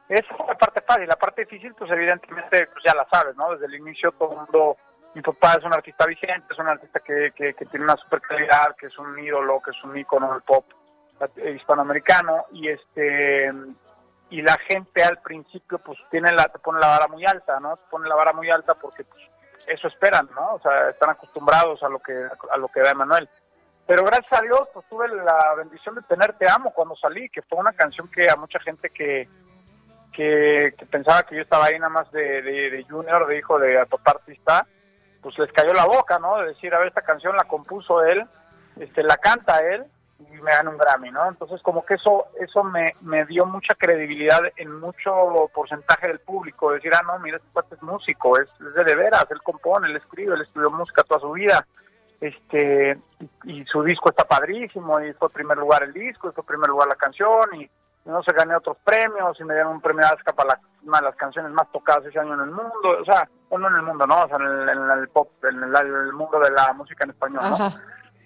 Esa 0.08 0.34
fue 0.36 0.46
la 0.46 0.56
parte 0.56 0.80
fácil, 0.82 1.06
la 1.06 1.16
parte 1.16 1.42
difícil, 1.42 1.72
pues 1.76 1.90
evidentemente 1.90 2.68
pues 2.68 2.84
ya 2.86 2.94
la 2.94 3.06
sabes, 3.10 3.36
¿no? 3.36 3.50
Desde 3.52 3.66
el 3.66 3.80
inicio 3.80 4.12
todo 4.12 4.32
el 4.32 4.38
mundo, 4.38 4.76
mi 5.16 5.22
papá 5.22 5.54
es 5.54 5.64
un 5.64 5.72
artista 5.72 6.04
vigente, 6.04 6.52
es 6.52 6.58
un 6.58 6.68
artista 6.68 7.00
que, 7.00 7.32
que, 7.34 7.54
que 7.54 7.64
tiene 7.64 7.86
una 7.86 7.96
super 7.96 8.20
calidad, 8.20 8.76
que 8.78 8.88
es 8.88 8.98
un 8.98 9.18
ídolo, 9.18 9.62
que 9.64 9.70
es 9.70 9.82
un 9.82 9.96
ícono 9.96 10.30
del 10.30 10.42
pop 10.42 10.66
hispanoamericano 11.54 12.44
y 12.52 12.68
este 12.68 13.46
y 14.28 14.42
la 14.42 14.58
gente 14.68 15.02
al 15.02 15.22
principio 15.22 15.78
pues 15.78 16.02
tiene 16.10 16.30
la 16.32 16.44
te 16.50 16.58
pone 16.58 16.80
la 16.80 16.88
vara 16.88 17.08
muy 17.08 17.24
alta, 17.24 17.58
¿no? 17.60 17.74
Te 17.76 17.86
pone 17.90 18.06
la 18.10 18.14
vara 18.14 18.34
muy 18.34 18.50
alta 18.50 18.74
porque 18.74 19.04
pues, 19.04 19.66
eso 19.68 19.88
esperan, 19.88 20.28
¿no? 20.34 20.56
O 20.56 20.60
sea, 20.60 20.90
están 20.90 21.08
acostumbrados 21.08 21.82
a 21.82 21.88
lo 21.88 21.98
que 21.98 22.12
a 22.52 22.58
lo 22.58 22.68
que 22.68 22.80
da 22.80 22.90
Emanuel. 22.90 23.26
Pero 23.86 24.04
gracias 24.04 24.38
a 24.38 24.42
Dios 24.42 24.68
pues 24.74 24.84
tuve 24.90 25.08
la 25.08 25.54
bendición 25.56 25.94
de 25.94 26.02
tener 26.02 26.34
Te 26.34 26.46
amo 26.46 26.72
cuando 26.74 26.94
salí, 26.94 27.26
que 27.30 27.40
fue 27.40 27.58
una 27.58 27.72
canción 27.72 28.10
que 28.10 28.28
a 28.28 28.36
mucha 28.36 28.60
gente 28.60 28.90
que 28.90 29.26
que, 30.12 30.74
pensaba 30.90 31.22
que 31.22 31.36
yo 31.36 31.42
estaba 31.42 31.66
ahí 31.66 31.78
nada 31.78 31.90
más 31.90 32.10
de, 32.10 32.42
de, 32.42 32.84
junior, 32.88 33.26
de 33.26 33.38
hijo 33.38 33.58
de 33.58 33.84
top 33.90 34.00
artista, 34.04 34.66
pues 35.22 35.38
les 35.38 35.52
cayó 35.52 35.72
la 35.72 35.84
boca, 35.84 36.18
¿no? 36.18 36.38
De 36.38 36.48
decir, 36.48 36.74
a 36.74 36.78
ver, 36.78 36.88
esta 36.88 37.02
canción 37.02 37.36
la 37.36 37.44
compuso 37.44 38.04
él, 38.04 38.24
este, 38.78 39.02
la 39.02 39.16
canta 39.16 39.58
él 39.60 39.84
y 40.18 40.40
me 40.40 40.50
dan 40.50 40.68
un 40.68 40.78
Grammy, 40.78 41.10
¿no? 41.10 41.28
Entonces 41.28 41.60
como 41.62 41.84
que 41.84 41.94
eso 41.94 42.26
eso 42.40 42.64
me, 42.64 42.94
me 43.02 43.26
dio 43.26 43.44
mucha 43.46 43.74
credibilidad 43.74 44.40
en 44.56 44.72
mucho 44.80 45.12
porcentaje 45.54 46.08
del 46.08 46.20
público, 46.20 46.72
decir, 46.72 46.92
ah, 46.94 47.02
no, 47.06 47.18
mira, 47.20 47.36
este 47.36 47.50
cuate 47.52 47.74
es 47.74 47.82
músico, 47.82 48.38
es, 48.38 48.54
es 48.60 48.74
de, 48.74 48.84
de 48.84 48.96
veras, 48.96 49.26
él 49.30 49.38
compone, 49.44 49.88
él 49.88 49.96
escribe, 49.96 50.34
él 50.34 50.40
estudió 50.40 50.70
música 50.70 51.02
toda 51.02 51.20
su 51.20 51.32
vida, 51.32 51.66
este 52.20 52.96
y, 53.44 53.64
su 53.64 53.82
disco 53.82 54.10
está 54.10 54.24
padrísimo, 54.24 55.00
y 55.00 55.12
fue 55.12 55.28
primer 55.28 55.58
lugar 55.58 55.82
el 55.82 55.92
disco, 55.92 56.28
y 56.28 56.32
fue 56.32 56.44
primer 56.44 56.68
lugar 56.70 56.88
la 56.88 56.96
canción, 56.96 57.54
y 57.54 57.66
no 58.06 58.22
se 58.22 58.32
gané 58.32 58.56
otros 58.56 58.78
premios, 58.84 59.38
y 59.40 59.44
me 59.44 59.54
dieron 59.54 59.72
un 59.72 59.80
premio 59.80 60.06
ASCA 60.06 60.32
para 60.32 60.58
la, 60.82 60.98
de 60.98 61.04
las 61.04 61.16
canciones 61.16 61.52
más 61.52 61.70
tocadas 61.72 62.06
ese 62.06 62.18
año 62.18 62.34
en 62.34 62.40
el 62.40 62.50
mundo, 62.50 63.00
o 63.00 63.04
sea, 63.04 63.28
o 63.48 63.58
no 63.58 63.68
en 63.68 63.74
el 63.76 63.82
mundo, 63.82 64.06
no, 64.06 64.22
o 64.22 64.28
sea, 64.28 64.36
en 64.36 64.46
el, 64.46 64.68
en 64.68 64.90
el 64.98 65.08
pop, 65.08 65.30
en 65.44 65.62
el, 65.62 65.76
el 65.76 66.12
mundo 66.12 66.38
de 66.40 66.50
la 66.50 66.72
música 66.72 67.04
en 67.04 67.10
español, 67.10 67.42
¿no? 67.48 67.54
Ajá. 67.54 67.80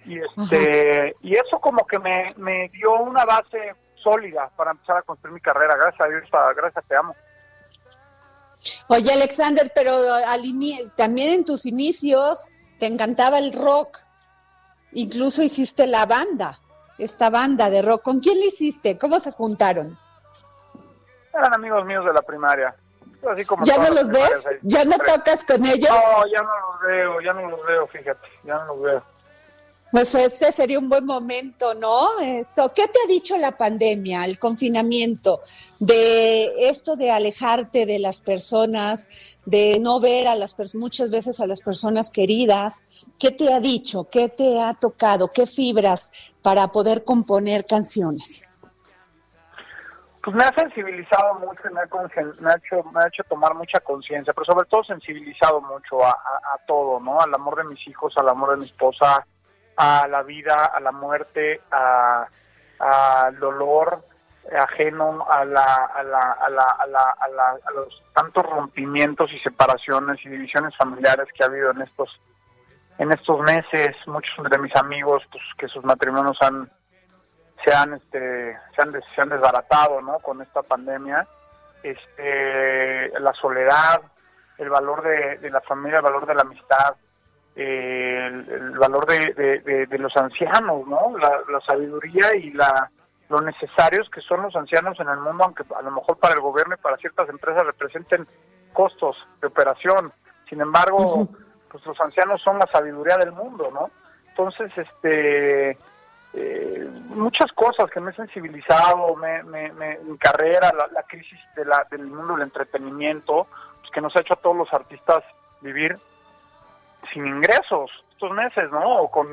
y 0.05 0.17
este 0.17 1.15
y 1.21 1.33
eso 1.33 1.59
como 1.59 1.85
que 1.85 1.99
me, 1.99 2.33
me 2.37 2.69
dio 2.69 2.93
una 2.93 3.23
base 3.23 3.75
sólida 3.95 4.49
para 4.55 4.71
empezar 4.71 4.97
a 4.97 5.01
construir 5.03 5.35
mi 5.35 5.41
carrera 5.41 5.75
gracias 5.75 6.01
a 6.01 6.09
Dios 6.09 6.23
gracias 6.55 6.87
te 6.87 6.95
amo 6.95 7.13
Oye, 8.87 9.11
Alexander, 9.11 9.71
pero 9.73 9.91
al 10.27 10.41
también 10.95 11.33
en 11.33 11.45
tus 11.45 11.65
inicios 11.65 12.47
te 12.77 12.85
encantaba 12.85 13.39
el 13.39 13.53
rock. 13.53 13.99
Incluso 14.91 15.41
hiciste 15.41 15.87
la 15.87 16.05
banda, 16.05 16.59
esta 16.97 17.29
banda 17.29 17.69
de 17.69 17.81
rock. 17.81 18.03
¿Con 18.03 18.19
quién 18.19 18.39
la 18.39 18.45
hiciste? 18.45 18.97
¿Cómo 18.97 19.19
se 19.19 19.31
juntaron? 19.31 19.97
eran 21.33 21.53
amigos 21.53 21.85
míos 21.85 22.03
de 22.05 22.13
la 22.13 22.21
primaria 22.21 22.75
así 23.29 23.45
como 23.45 23.65
¿Ya 23.65 23.77
no 23.77 23.89
los 23.89 24.09
ves? 24.09 24.49
¿Ya 24.61 24.85
no 24.85 24.97
tocas 24.97 25.43
con 25.43 25.65
ellos? 25.65 25.89
no 25.89 26.27
ya 26.27 26.41
no 26.41 26.51
los 26.51 26.81
veo 26.87 27.21
ya 27.21 27.33
no 27.33 27.49
los 27.49 27.67
veo 27.67 27.87
fíjate 27.87 28.27
ya 28.43 28.53
no 28.55 28.65
los 28.65 28.81
veo 28.81 29.03
Pues 29.91 30.15
este 30.15 30.53
sería 30.53 30.79
un 30.79 30.87
buen 30.87 31.05
momento, 31.05 31.73
¿no? 31.73 32.17
Esto, 32.21 32.71
¿qué 32.73 32.87
te 32.87 32.97
ha 33.03 33.07
dicho 33.09 33.37
la 33.37 33.57
pandemia, 33.57 34.23
el 34.23 34.39
confinamiento, 34.39 35.41
de 35.79 36.69
esto 36.69 36.95
de 36.95 37.11
alejarte 37.11 37.85
de 37.85 37.99
las 37.99 38.21
personas, 38.21 39.09
de 39.45 39.79
no 39.79 39.99
ver 39.99 40.29
a 40.29 40.35
las 40.35 40.55
muchas 40.75 41.09
veces 41.09 41.41
a 41.41 41.47
las 41.47 41.59
personas 41.59 42.09
queridas? 42.09 42.85
¿Qué 43.19 43.31
te 43.31 43.51
ha 43.53 43.59
dicho? 43.59 44.07
¿Qué 44.09 44.29
te 44.29 44.61
ha 44.61 44.73
tocado? 44.75 45.27
¿Qué 45.27 45.45
fibras 45.45 46.13
para 46.41 46.69
poder 46.69 47.03
componer 47.03 47.65
canciones? 47.65 48.45
Pues 50.23 50.35
me 50.35 50.43
ha 50.43 50.53
sensibilizado 50.53 51.35
mucho 51.35 51.63
y 51.69 51.73
me 51.73 51.81
ha, 51.81 51.85
me 52.41 52.51
ha 52.51 52.55
hecho 52.55 52.83
me 52.91 53.03
ha 53.03 53.07
hecho 53.07 53.23
tomar 53.23 53.53
mucha 53.55 53.79
conciencia 53.79 54.33
pero 54.33 54.45
sobre 54.45 54.67
todo 54.69 54.83
sensibilizado 54.83 55.61
mucho 55.61 56.03
a, 56.03 56.09
a- 56.11 56.55
a 56.55 56.57
todo 56.67 56.99
no 56.99 57.19
al 57.21 57.33
amor 57.33 57.55
de 57.57 57.63
mis 57.65 57.87
hijos 57.87 58.17
al 58.17 58.29
amor 58.29 58.51
de 58.51 58.57
mi 58.57 58.63
esposa 58.65 59.25
a 59.77 60.07
la 60.07 60.21
vida 60.23 60.65
a 60.65 60.79
la 60.79 60.91
muerte 60.91 61.61
a 61.71 62.27
al 62.79 63.37
dolor 63.39 63.99
ajeno 64.57 65.25
a 65.29 65.45
la 65.45 65.85
a 65.85 66.03
la 66.03 66.31
a 66.31 66.49
la 66.49 66.63
a 66.63 66.87
la 66.87 67.01
a, 67.19 67.27
la- 67.29 67.59
a 67.67 67.71
los 67.75 68.03
tantos 68.13 68.43
rompimientos 68.45 69.31
y 69.31 69.39
separaciones 69.39 70.17
y 70.25 70.29
divisiones 70.29 70.75
familiares 70.77 71.27
que 71.33 71.43
ha 71.43 71.47
habido 71.47 71.71
en 71.71 71.81
estos 71.81 72.19
en 72.97 73.11
estos 73.11 73.39
meses. 73.41 73.95
Muchos 74.07 74.49
de 74.49 74.57
mis 74.59 74.75
amigos 74.75 75.23
pues 75.31 75.43
que 75.57 75.67
sus 75.67 75.83
matrimonios 75.83 76.37
han 76.41 76.69
se 77.63 77.73
han 77.73 77.93
este 77.93 78.57
se 78.75 78.81
han, 78.81 78.93
se 79.15 79.21
han 79.21 79.29
desbaratado 79.29 80.01
no 80.01 80.19
con 80.19 80.41
esta 80.41 80.61
pandemia. 80.63 81.25
Este 81.83 83.09
la 83.19 83.33
soledad 83.33 84.01
el 84.57 84.69
valor 84.69 85.01
de, 85.03 85.37
de 85.37 85.49
la 85.49 85.61
familia 85.61 85.97
el 85.97 86.03
valor 86.03 86.25
de 86.27 86.35
la 86.35 86.41
amistad 86.41 86.95
eh, 87.55 88.27
el, 88.27 88.49
el 88.49 88.77
valor 88.79 89.05
de, 89.07 89.87
de- 89.87 89.97
los 89.99 90.15
ancianos 90.15 90.87
no 90.87 91.17
la, 91.17 91.41
la 91.51 91.59
sabiduría 91.61 92.35
y 92.35 92.51
la 92.51 92.89
lo 93.29 93.41
necesarios 93.41 94.09
que 94.09 94.21
son 94.21 94.41
los 94.43 94.55
ancianos 94.55 94.99
en 94.99 95.09
el 95.09 95.17
mundo 95.19 95.43
aunque 95.45 95.63
a 95.75 95.81
lo 95.81 95.91
mejor 95.91 96.17
para 96.17 96.33
el 96.35 96.41
gobierno 96.41 96.75
y 96.75 96.81
para 96.81 96.97
ciertas 96.97 97.27
empresas 97.29 97.65
representen 97.65 98.27
costos 98.73 99.17
de 99.41 99.47
operación. 99.47 100.11
Sin 100.49 100.61
embargo 100.61 101.27
pues 101.69 101.85
los 101.85 101.99
ancianos 101.99 102.41
son 102.41 102.59
la 102.59 102.67
sabiduría 102.71 103.17
del 103.17 103.31
mundo 103.31 103.71
no 103.73 103.89
entonces 104.29 104.71
este 104.77 105.77
eh, 106.33 106.89
muchas 107.07 107.51
cosas 107.51 107.89
que 107.91 107.99
me 107.99 108.11
he 108.11 108.15
sensibilizado, 108.15 109.15
me, 109.15 109.43
me, 109.43 109.71
mi 110.03 110.17
carrera, 110.17 110.71
la, 110.93 111.03
crisis 111.03 111.39
de 111.55 111.65
la, 111.65 111.85
del 111.91 112.07
mundo 112.07 112.33
del 112.33 112.43
entretenimiento, 112.43 113.47
pues 113.79 113.91
que 113.93 114.01
nos 114.01 114.15
ha 114.15 114.21
hecho 114.21 114.33
a 114.33 114.41
todos 114.41 114.55
los 114.55 114.73
artistas 114.73 115.23
vivir 115.59 115.97
sin 117.11 117.27
ingresos 117.27 117.91
estos 118.11 118.31
meses, 118.31 118.71
¿no? 118.71 119.01
O 119.01 119.11
con 119.11 119.27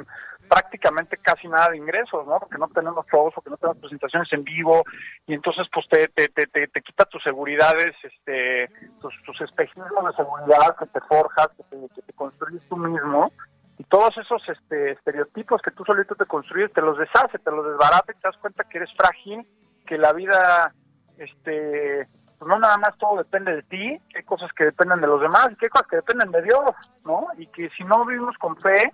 prácticamente 0.49 1.19
casi 1.19 1.47
nada 1.47 1.69
de 1.69 1.77
ingresos, 1.77 2.27
¿no? 2.27 2.41
Porque 2.41 2.59
no 2.59 2.69
tenemos 2.69 3.07
shows 3.07 3.35
o 3.37 3.43
que 3.43 3.51
no 3.51 3.57
tenemos 3.59 3.79
presentaciones 3.79 4.33
en 4.33 4.43
vivo 4.43 4.83
y 5.27 5.35
entonces 5.35 5.69
pues 5.73 5.87
te, 5.89 6.09
te, 6.09 6.29
te, 6.29 6.47
te, 6.47 6.83
quita 6.83 7.05
tus 7.05 7.23
seguridades, 7.23 7.95
este, 8.03 8.71
tus, 9.01 9.15
tus 9.25 9.41
espejismos 9.43 10.05
de 10.05 10.17
seguridad 10.17 10.77
que 10.79 10.87
te 10.87 11.01
forjas, 11.03 11.49
que 11.57 11.63
te, 11.65 11.95
que 11.95 12.03
te 12.03 12.13
construyes 12.15 12.67
tú 12.69 12.77
mismo 12.77 13.31
y 13.79 13.85
todos 13.85 14.19
esos 14.19 14.43
este, 14.49 14.93
estereotipos 14.93 15.63
que 15.63 15.71
tú 15.71 15.85
solito 15.85 16.15
te 16.17 16.27
construyes 16.27 16.73
te 16.73 16.83
los 16.83 16.99
deshace, 16.99 17.39
te 17.39 17.51
los 17.51 17.65
desbarata 17.65 18.13
y 18.13 18.21
te 18.21 18.29
das 18.29 18.37
cuenta 18.39 18.65
que 18.65 18.79
eres 18.79 18.91
frágil, 18.97 19.39
que 19.87 19.97
la 19.97 20.13
vida, 20.13 20.75
este, 21.17 22.07
pues 22.39 22.51
no 22.51 22.59
nada 22.59 22.77
más 22.79 22.97
todo 22.99 23.19
depende 23.19 23.55
de 23.55 23.63
ti, 23.63 24.01
hay 24.15 24.23
cosas 24.25 24.53
que 24.53 24.65
dependen 24.65 25.01
de 25.01 25.07
los 25.07 25.21
demás 25.21 25.51
y 25.51 25.65
hay 25.65 25.69
cosas 25.69 25.87
que 25.89 25.97
dependen 25.97 26.31
de 26.33 26.43
Dios, 26.43 26.71
¿no? 27.07 27.29
Y 27.37 27.47
que 27.47 27.71
si 27.77 27.85
no 27.85 28.05
vivimos 28.05 28.37
con 28.37 28.57
fe, 28.61 28.93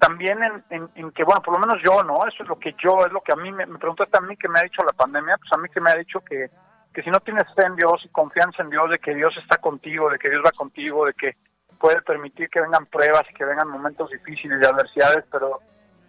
también 0.00 0.38
en, 0.70 0.88
en, 0.94 1.10
que, 1.12 1.22
bueno, 1.24 1.40
por 1.40 1.54
lo 1.54 1.60
menos 1.60 1.80
yo, 1.84 2.02
¿no? 2.02 2.26
Eso 2.26 2.42
es 2.42 2.48
lo 2.48 2.58
que 2.58 2.74
yo, 2.82 3.06
es 3.06 3.12
lo 3.12 3.20
que 3.20 3.32
a 3.32 3.36
mí 3.36 3.52
me, 3.52 3.66
me 3.66 3.78
preguntaste 3.78 4.18
a 4.18 4.20
mí 4.20 4.36
que 4.36 4.48
me 4.48 4.58
ha 4.58 4.64
dicho 4.64 4.82
la 4.82 4.92
pandemia, 4.92 5.38
pues 5.38 5.52
a 5.52 5.58
mí 5.58 5.68
que 5.68 5.80
me 5.80 5.90
ha 5.90 5.96
dicho 5.96 6.20
que, 6.20 6.46
que 6.92 7.02
si 7.02 7.10
no 7.10 7.20
tienes 7.20 7.54
fe 7.54 7.64
en 7.64 7.76
Dios 7.76 8.02
y 8.04 8.08
confianza 8.08 8.62
en 8.62 8.70
Dios, 8.70 8.90
de 8.90 8.98
que 8.98 9.14
Dios 9.14 9.34
está 9.36 9.58
contigo, 9.58 10.10
de 10.10 10.18
que 10.18 10.28
Dios 10.28 10.42
va 10.44 10.50
contigo, 10.50 11.06
de 11.06 11.14
que 11.14 11.36
puede 11.74 12.00
permitir 12.02 12.48
que 12.48 12.60
vengan 12.60 12.86
pruebas 12.86 13.24
y 13.30 13.34
que 13.34 13.44
vengan 13.44 13.68
momentos 13.68 14.10
difíciles 14.10 14.58
y 14.60 14.66
adversidades, 14.66 15.24
pero, 15.30 15.60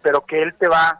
pero 0.02 0.24
que 0.24 0.38
Él 0.38 0.54
te 0.58 0.68
va, 0.68 0.98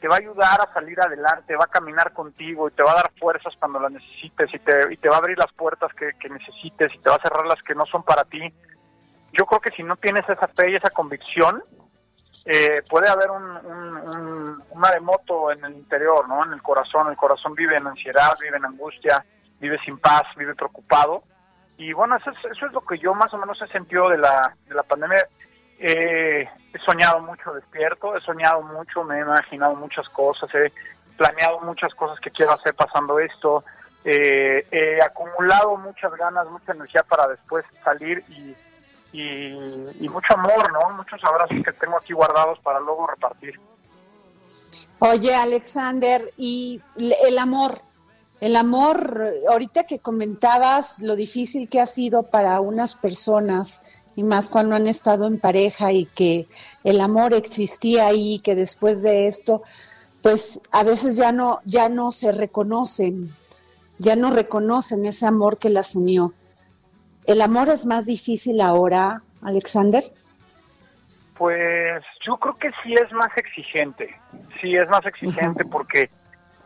te 0.00 0.08
va 0.08 0.16
a 0.16 0.18
ayudar 0.18 0.60
a 0.60 0.72
salir 0.72 1.00
adelante, 1.00 1.56
va 1.56 1.64
a 1.64 1.68
caminar 1.68 2.12
contigo 2.12 2.68
y 2.68 2.72
te 2.72 2.82
va 2.82 2.92
a 2.92 2.96
dar 2.96 3.12
fuerzas 3.18 3.54
cuando 3.58 3.80
las 3.80 3.92
necesites 3.92 4.52
y 4.54 4.58
te, 4.58 4.92
y 4.92 4.96
te 4.96 5.08
va 5.08 5.16
a 5.16 5.18
abrir 5.18 5.38
las 5.38 5.52
puertas 5.52 5.92
que, 5.94 6.12
necesites 6.28 6.94
y 6.94 6.98
te 6.98 7.10
va 7.10 7.16
a 7.16 7.22
cerrar 7.22 7.46
las 7.46 7.62
que 7.62 7.74
no 7.74 7.86
son 7.86 8.02
para 8.02 8.24
ti. 8.24 8.52
Yo 9.32 9.46
creo 9.46 9.60
que 9.60 9.70
si 9.72 9.82
no 9.82 9.96
tienes 9.96 10.28
esa 10.28 10.48
fe 10.48 10.72
y 10.72 10.76
esa 10.76 10.90
convicción, 10.90 11.62
eh, 12.46 12.82
puede 12.88 13.08
haber 13.08 13.30
un, 13.30 13.44
un, 13.44 14.62
maremoto 14.76 15.50
en 15.50 15.64
el 15.64 15.72
interior, 15.74 16.28
¿no? 16.28 16.44
En 16.44 16.52
el 16.52 16.62
corazón. 16.62 17.08
El 17.10 17.16
corazón 17.16 17.54
vive 17.54 17.76
en 17.76 17.86
ansiedad, 17.86 18.32
vive 18.42 18.56
en 18.56 18.64
angustia, 18.64 19.24
vive 19.60 19.78
sin 19.84 19.98
paz, 19.98 20.22
vive 20.36 20.54
preocupado. 20.54 21.20
Y 21.78 21.92
bueno, 21.92 22.16
eso 22.16 22.30
es, 22.30 22.52
eso 22.52 22.66
es 22.66 22.72
lo 22.72 22.80
que 22.82 22.98
yo 22.98 23.14
más 23.14 23.32
o 23.32 23.38
menos 23.38 23.60
he 23.62 23.66
sentido 23.68 24.08
de 24.08 24.18
la, 24.18 24.54
de 24.66 24.74
la 24.74 24.82
pandemia. 24.82 25.26
Eh, 25.78 26.48
he 26.74 26.78
soñado 26.80 27.20
mucho 27.20 27.54
despierto, 27.54 28.16
he 28.16 28.20
soñado 28.20 28.62
mucho, 28.62 29.04
me 29.04 29.18
he 29.18 29.20
imaginado 29.20 29.74
muchas 29.76 30.08
cosas, 30.08 30.52
he 30.54 30.72
planeado 31.16 31.60
muchas 31.60 31.94
cosas 31.94 32.18
que 32.20 32.30
quiero 32.30 32.52
hacer 32.52 32.74
pasando 32.74 33.18
esto. 33.18 33.64
Eh, 34.04 34.66
he 34.70 35.00
acumulado 35.00 35.76
muchas 35.76 36.12
ganas, 36.16 36.48
mucha 36.48 36.72
energía 36.72 37.02
para 37.04 37.28
después 37.28 37.64
salir 37.84 38.22
y 38.28 38.54
y, 39.12 40.08
mucho 40.08 40.34
amor, 40.34 40.72
¿no? 40.72 40.96
Muchos 40.96 41.22
abrazos 41.24 41.56
que 41.64 41.72
tengo 41.72 41.96
aquí 41.96 42.12
guardados 42.12 42.58
para 42.60 42.80
luego 42.80 43.06
repartir. 43.06 43.58
Oye, 45.00 45.34
Alexander, 45.34 46.32
y 46.36 46.80
el 46.96 47.38
amor, 47.38 47.80
el 48.40 48.56
amor, 48.56 49.32
ahorita 49.50 49.84
que 49.84 49.98
comentabas 49.98 51.00
lo 51.00 51.16
difícil 51.16 51.68
que 51.68 51.80
ha 51.80 51.86
sido 51.86 52.24
para 52.24 52.60
unas 52.60 52.94
personas, 52.94 53.82
y 54.18 54.24
más 54.24 54.48
cuando 54.48 54.74
han 54.74 54.88
estado 54.88 55.28
en 55.28 55.38
pareja 55.38 55.92
y 55.92 56.06
que 56.06 56.48
el 56.82 57.00
amor 57.00 57.34
existía 57.34 58.06
ahí, 58.06 58.40
que 58.40 58.56
después 58.56 59.00
de 59.02 59.28
esto, 59.28 59.62
pues 60.22 60.60
a 60.72 60.82
veces 60.82 61.16
ya 61.16 61.30
no, 61.30 61.60
ya 61.64 61.88
no 61.88 62.10
se 62.10 62.32
reconocen, 62.32 63.32
ya 63.98 64.16
no 64.16 64.30
reconocen 64.32 65.06
ese 65.06 65.24
amor 65.26 65.58
que 65.58 65.70
las 65.70 65.94
unió. 65.94 66.34
¿El 67.26 67.40
amor 67.42 67.68
es 67.68 67.86
más 67.86 68.06
difícil 68.06 68.60
ahora, 68.60 69.22
Alexander? 69.40 70.12
Pues 71.36 72.02
yo 72.26 72.36
creo 72.38 72.54
que 72.54 72.72
sí 72.82 72.94
es 72.94 73.12
más 73.12 73.30
exigente, 73.36 74.20
sí 74.60 74.74
es 74.74 74.88
más 74.88 75.06
exigente 75.06 75.64
porque 75.64 76.10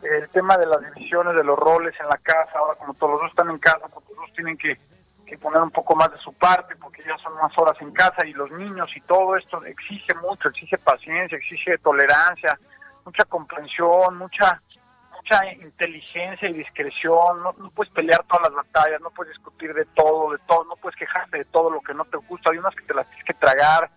el 0.03 0.29
tema 0.29 0.57
de 0.57 0.65
las 0.65 0.81
divisiones, 0.81 1.35
de 1.35 1.43
los 1.43 1.57
roles 1.57 1.99
en 1.99 2.07
la 2.07 2.17
casa, 2.17 2.57
ahora 2.57 2.75
como 2.75 2.93
todos 2.93 3.11
los 3.11 3.21
dos 3.21 3.29
están 3.31 3.49
en 3.49 3.59
casa, 3.59 3.87
pues 3.87 4.05
todos 4.05 4.33
tienen 4.33 4.57
que, 4.57 4.75
que, 5.27 5.37
poner 5.37 5.61
un 5.61 5.71
poco 5.71 5.95
más 5.95 6.11
de 6.11 6.17
su 6.17 6.37
parte 6.37 6.75
porque 6.75 7.03
ya 7.03 7.17
son 7.17 7.33
más 7.35 7.51
horas 7.57 7.75
en 7.81 7.91
casa 7.91 8.25
y 8.25 8.33
los 8.33 8.51
niños 8.53 8.95
y 8.95 9.01
todo 9.01 9.35
esto 9.37 9.63
exige 9.65 10.13
mucho, 10.15 10.49
exige 10.49 10.77
paciencia, 10.77 11.37
exige 11.37 11.77
tolerancia, 11.77 12.57
mucha 13.05 13.25
comprensión, 13.25 14.17
mucha 14.17 14.57
mucha 15.23 15.45
inteligencia 15.53 16.49
y 16.49 16.53
discreción, 16.53 17.41
no, 17.41 17.51
puedes 17.75 17.93
pelear 17.93 18.23
todas 18.25 18.51
las 18.51 18.65
batallas, 18.65 18.99
no 19.01 19.09
puedes 19.11 19.33
discutir 19.33 19.73
de 19.73 19.85
todo, 19.85 20.31
de 20.31 20.37
todo, 20.47 20.65
no 20.65 20.75
puedes 20.75 20.97
quejarte 20.97 21.37
de 21.37 21.45
todo 21.45 21.69
lo 21.69 21.79
que 21.81 21.93
no 21.93 22.03
te 22.05 22.17
gusta, 22.17 22.51
hay 22.51 22.57
unas 22.57 22.75
que 22.75 22.85
te 22.85 22.93
las 22.93 23.07
tienes 23.07 23.25
que 23.25 23.33
tragar, 23.33 23.89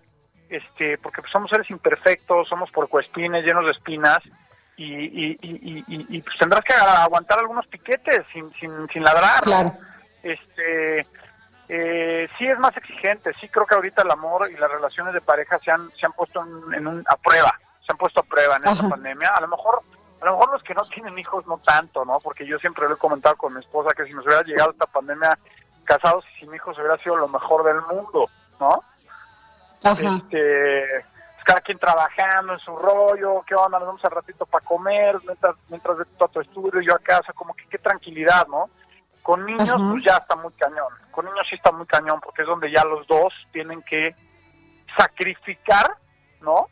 este, 0.48 0.98
porque 0.98 1.22
pues, 1.22 1.32
somos 1.32 1.50
seres 1.50 1.68
imperfectos, 1.70 2.48
somos 2.48 2.70
porcoespines, 2.70 3.44
llenos 3.44 3.64
de 3.64 3.72
espinas, 3.72 4.18
y, 4.76 5.32
y, 5.32 5.84
y, 5.88 6.22
pues 6.22 6.36
tendrás 6.38 6.64
que 6.64 6.74
aguantar 6.74 7.38
algunos 7.38 7.66
piquetes 7.66 8.26
sin, 8.32 8.50
sin, 8.52 8.88
sin 8.88 9.02
ladrar. 9.02 9.42
Este, 10.22 11.06
eh, 11.68 12.28
sí 12.36 12.46
es 12.46 12.58
más 12.58 12.76
exigente, 12.76 13.32
sí 13.40 13.48
creo 13.48 13.66
que 13.66 13.74
ahorita 13.74 14.02
el 14.02 14.10
amor 14.10 14.48
y 14.50 14.56
las 14.56 14.70
relaciones 14.70 15.14
de 15.14 15.20
pareja 15.20 15.58
se 15.58 15.70
han, 15.70 15.90
se 15.92 16.06
han 16.06 16.12
puesto 16.12 16.44
en, 16.72 16.86
un, 16.86 17.04
a 17.08 17.16
prueba, 17.16 17.58
se 17.84 17.92
han 17.92 17.98
puesto 17.98 18.20
a 18.20 18.24
prueba 18.24 18.56
en 18.56 18.68
esta 18.68 18.88
pandemia. 18.88 19.28
A 19.28 19.40
lo 19.40 19.48
mejor 19.48 19.78
a 20.20 20.24
lo 20.24 20.32
mejor 20.32 20.52
los 20.52 20.62
que 20.62 20.74
no 20.74 20.82
tienen 20.84 21.18
hijos 21.18 21.46
no 21.46 21.58
tanto, 21.58 22.04
¿no? 22.04 22.18
Porque 22.20 22.46
yo 22.46 22.56
siempre 22.58 22.86
lo 22.88 22.94
he 22.94 22.98
comentado 22.98 23.36
con 23.36 23.52
mi 23.52 23.60
esposa 23.60 23.94
que 23.94 24.04
si 24.04 24.14
nos 24.14 24.26
hubiera 24.26 24.42
llegado 24.42 24.70
esta 24.70 24.86
pandemia 24.86 25.38
casados 25.84 26.24
y 26.34 26.40
sin 26.40 26.54
hijos 26.54 26.76
hubiera 26.78 26.96
sido 26.98 27.16
lo 27.16 27.28
mejor 27.28 27.64
del 27.64 27.80
mundo, 27.82 28.28
¿no? 28.58 28.82
Ajá. 29.84 30.16
Este, 30.16 31.04
cada 31.46 31.60
quien 31.60 31.78
trabajando 31.78 32.54
en 32.54 32.58
su 32.58 32.74
rollo, 32.74 33.44
qué 33.46 33.54
onda, 33.54 33.78
nos 33.78 33.86
vamos 33.86 34.04
al 34.04 34.10
ratito 34.10 34.44
para 34.46 34.64
comer, 34.64 35.16
mientras, 35.24 35.54
mientras 35.68 35.98
ves 35.98 36.20
a 36.20 36.26
tu 36.26 36.40
estudio, 36.40 36.80
yo 36.80 36.92
a 36.92 36.98
casa, 36.98 37.32
como 37.32 37.54
que 37.54 37.68
qué 37.68 37.78
tranquilidad, 37.78 38.48
¿no? 38.48 38.68
Con 39.22 39.46
niños, 39.46 39.80
pues 39.90 40.04
ya 40.04 40.16
está 40.16 40.34
muy 40.34 40.52
cañón. 40.54 40.92
Con 41.12 41.24
niños 41.24 41.46
sí 41.48 41.54
está 41.54 41.70
muy 41.70 41.86
cañón, 41.86 42.20
porque 42.20 42.42
es 42.42 42.48
donde 42.48 42.68
ya 42.72 42.82
los 42.84 43.06
dos 43.06 43.32
tienen 43.52 43.80
que 43.82 44.12
sacrificar, 44.98 45.96
¿no? 46.40 46.66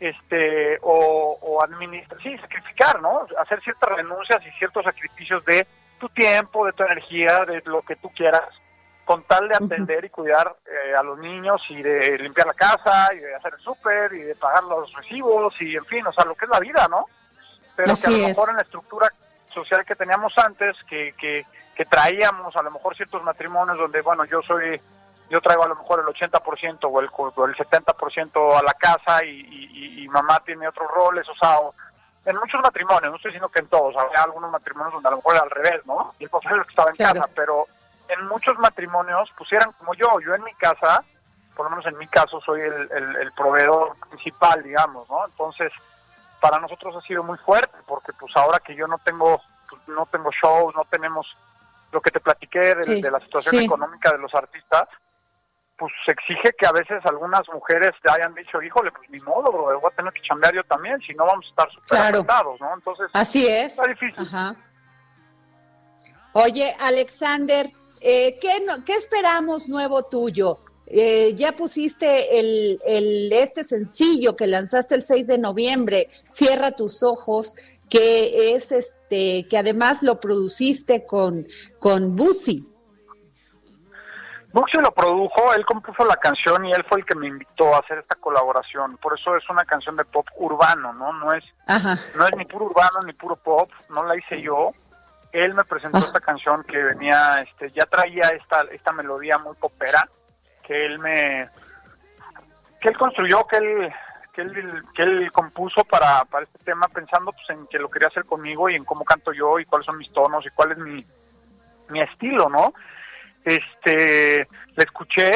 este 0.00 0.78
o, 0.82 1.38
o 1.40 1.62
administrar, 1.62 2.20
sí, 2.22 2.36
sacrificar, 2.38 3.00
¿no? 3.00 3.26
Hacer 3.40 3.60
ciertas 3.62 3.90
renuncias 3.90 4.38
y 4.46 4.58
ciertos 4.58 4.84
sacrificios 4.84 5.44
de 5.44 5.66
tu 5.98 6.08
tiempo, 6.08 6.66
de 6.66 6.72
tu 6.72 6.84
energía, 6.84 7.44
de 7.44 7.62
lo 7.64 7.82
que 7.82 7.96
tú 7.96 8.08
quieras, 8.10 8.48
con 9.08 9.22
tal 9.22 9.48
de 9.48 9.56
atender 9.56 10.04
y 10.04 10.10
cuidar 10.10 10.54
eh, 10.66 10.94
a 10.94 11.02
los 11.02 11.18
niños 11.18 11.62
y 11.70 11.80
de 11.80 12.18
limpiar 12.18 12.46
la 12.46 12.52
casa 12.52 13.08
y 13.14 13.16
de 13.20 13.34
hacer 13.34 13.54
el 13.54 13.60
súper 13.60 14.12
y 14.12 14.20
de 14.20 14.34
pagar 14.34 14.62
los 14.64 14.92
recibos 14.92 15.54
y 15.62 15.76
en 15.76 15.86
fin, 15.86 16.06
o 16.06 16.12
sea, 16.12 16.26
lo 16.26 16.34
que 16.34 16.44
es 16.44 16.50
la 16.50 16.60
vida, 16.60 16.86
¿no? 16.90 17.06
Pero 17.74 17.94
que 17.94 18.06
a 18.06 18.10
lo 18.10 18.28
mejor 18.28 18.50
en 18.50 18.56
la 18.56 18.62
estructura 18.62 19.10
social 19.48 19.86
que 19.86 19.96
teníamos 19.96 20.36
antes, 20.36 20.76
que, 20.86 21.14
que, 21.18 21.46
que 21.74 21.86
traíamos 21.86 22.54
a 22.54 22.62
lo 22.62 22.70
mejor 22.70 22.94
ciertos 22.96 23.22
matrimonios 23.22 23.78
donde, 23.78 24.02
bueno, 24.02 24.26
yo 24.26 24.42
soy 24.42 24.78
yo 25.30 25.40
traigo 25.40 25.64
a 25.64 25.68
lo 25.68 25.76
mejor 25.76 26.00
el 26.00 26.14
80% 26.14 26.78
o 26.82 27.00
el, 27.00 27.08
o 27.10 27.46
el 27.46 27.56
70% 27.56 28.58
a 28.58 28.62
la 28.62 28.74
casa 28.74 29.24
y, 29.24 30.02
y, 30.02 30.08
mamá 30.08 30.42
tiene 30.44 30.68
otros 30.68 30.90
roles, 30.90 31.26
o 31.28 31.34
sea, 31.34 31.58
en 32.26 32.36
muchos 32.36 32.60
matrimonios, 32.62 33.10
no 33.10 33.16
estoy 33.16 33.30
diciendo 33.30 33.48
que 33.48 33.60
en 33.60 33.68
todos, 33.68 33.94
había 33.96 34.22
algunos 34.22 34.50
matrimonios 34.50 34.92
donde 34.92 35.08
a 35.08 35.10
lo 35.12 35.16
mejor 35.18 35.34
era 35.34 35.44
al 35.44 35.50
revés, 35.50 35.86
¿no? 35.86 36.14
Y 36.18 36.24
el 36.24 36.30
papá 36.30 36.50
era 36.50 36.58
el 36.58 36.64
que 36.64 36.70
estaba 36.70 36.90
en 36.90 36.96
casa, 36.96 37.30
pero 37.34 37.66
en 38.08 38.26
muchos 38.26 38.58
matrimonios 38.58 39.30
pusieran 39.36 39.72
como 39.72 39.94
yo, 39.94 40.20
yo 40.20 40.34
en 40.34 40.44
mi 40.44 40.54
casa, 40.54 41.04
por 41.54 41.66
lo 41.66 41.70
menos 41.70 41.86
en 41.86 41.98
mi 41.98 42.06
caso, 42.06 42.40
soy 42.40 42.60
el, 42.60 42.90
el, 42.92 43.32
proveedor 43.32 43.96
principal, 44.08 44.62
digamos, 44.62 45.08
¿no? 45.10 45.26
Entonces, 45.26 45.72
para 46.40 46.58
nosotros 46.58 46.94
ha 46.96 47.06
sido 47.06 47.22
muy 47.22 47.38
fuerte, 47.38 47.76
porque 47.86 48.12
pues 48.12 48.34
ahora 48.36 48.58
que 48.60 48.74
yo 48.74 48.86
no 48.86 48.98
tengo, 48.98 49.42
pues, 49.68 49.82
no 49.88 50.06
tengo 50.06 50.30
shows, 50.30 50.74
no 50.74 50.84
tenemos 50.90 51.26
lo 51.92 52.00
que 52.00 52.10
te 52.10 52.20
platiqué 52.20 52.74
de, 52.74 53.10
la 53.10 53.20
situación 53.20 53.62
económica 53.62 54.12
de 54.12 54.18
los 54.18 54.34
artistas, 54.34 54.88
pues 55.76 55.92
se 56.04 56.12
exige 56.12 56.52
que 56.58 56.66
a 56.66 56.72
veces 56.72 57.04
algunas 57.06 57.42
mujeres 57.52 57.92
te 58.02 58.10
hayan 58.10 58.34
dicho, 58.34 58.60
híjole, 58.60 58.90
pues 58.90 59.08
ni 59.10 59.20
modo, 59.20 59.50
bro, 59.52 59.80
voy 59.80 59.90
a 59.90 59.96
tener 59.96 60.12
que 60.12 60.22
chambear 60.22 60.54
yo 60.54 60.64
también, 60.64 61.00
si 61.00 61.14
no 61.14 61.24
vamos 61.24 61.46
a 61.46 61.48
estar 61.48 61.70
súper 61.70 62.24
claro. 62.24 62.56
¿no? 62.60 62.74
Entonces, 62.74 63.08
así 63.12 63.46
es. 63.46 63.78
Está 63.78 63.86
difícil. 63.86 64.28
Oye, 66.32 66.74
Alexander, 66.80 67.66
eh, 68.00 68.38
¿qué, 68.40 68.64
¿qué 68.84 68.94
esperamos 68.94 69.68
nuevo 69.68 70.02
tuyo? 70.04 70.60
Eh, 70.86 71.34
ya 71.34 71.52
pusiste 71.52 72.40
el, 72.40 72.80
el, 72.86 73.30
este 73.32 73.62
sencillo 73.62 74.36
que 74.36 74.46
lanzaste 74.46 74.94
el 74.94 75.02
6 75.02 75.26
de 75.26 75.38
noviembre, 75.38 76.08
Cierra 76.30 76.70
tus 76.70 77.02
ojos, 77.02 77.54
que 77.90 78.54
es 78.54 78.72
este, 78.72 79.46
que 79.48 79.58
además 79.58 80.02
lo 80.02 80.18
produciste 80.20 81.04
con, 81.04 81.46
con 81.78 82.16
Busi. 82.16 82.72
Buxi 84.50 84.78
lo 84.78 84.90
produjo, 84.92 85.52
él 85.54 85.64
compuso 85.66 86.04
la 86.06 86.16
canción 86.16 86.64
y 86.64 86.72
él 86.72 86.82
fue 86.88 87.00
el 87.00 87.04
que 87.04 87.14
me 87.14 87.28
invitó 87.28 87.74
a 87.74 87.80
hacer 87.80 87.98
esta 87.98 88.14
colaboración. 88.14 88.96
Por 88.96 89.18
eso 89.18 89.36
es 89.36 89.48
una 89.50 89.64
canción 89.66 89.94
de 89.96 90.06
pop 90.06 90.26
urbano, 90.38 90.94
¿no? 90.94 91.12
No 91.12 91.32
es, 91.34 91.44
no 92.16 92.26
es 92.26 92.36
ni 92.36 92.46
puro 92.46 92.64
urbano 92.66 93.00
ni 93.04 93.12
puro 93.12 93.36
pop, 93.36 93.68
no 93.90 94.02
la 94.04 94.16
hice 94.16 94.40
yo. 94.40 94.70
Él 95.32 95.54
me 95.54 95.64
presentó 95.64 95.98
esta 95.98 96.20
canción 96.20 96.64
que 96.64 96.82
venía, 96.82 97.42
este, 97.42 97.70
ya 97.70 97.86
traía 97.86 98.28
esta, 98.28 98.62
esta 98.62 98.92
melodía 98.92 99.38
muy 99.38 99.54
popera, 99.56 100.08
que 100.62 100.86
él 100.86 100.98
me, 100.98 101.44
que 102.80 102.88
él 102.88 102.96
construyó, 102.96 103.46
que 103.46 103.56
él, 103.56 103.92
que 104.32 104.42
él, 104.42 104.82
que 104.94 105.02
él 105.02 105.32
compuso 105.32 105.84
para, 105.84 106.24
para 106.24 106.44
este 106.44 106.58
tema, 106.64 106.88
pensando 106.88 107.30
pues 107.32 107.58
en 107.58 107.66
que 107.66 107.78
lo 107.78 107.90
quería 107.90 108.08
hacer 108.08 108.24
conmigo 108.24 108.68
y 108.68 108.76
en 108.76 108.84
cómo 108.84 109.04
canto 109.04 109.32
yo 109.32 109.58
y 109.58 109.64
cuáles 109.64 109.86
son 109.86 109.98
mis 109.98 110.12
tonos 110.12 110.44
y 110.46 110.50
cuál 110.50 110.72
es 110.72 110.78
mi, 110.78 111.04
mi 111.90 112.00
estilo, 112.00 112.48
¿no? 112.48 112.72
este, 113.48 114.46
la 114.74 114.84
escuché, 114.84 115.30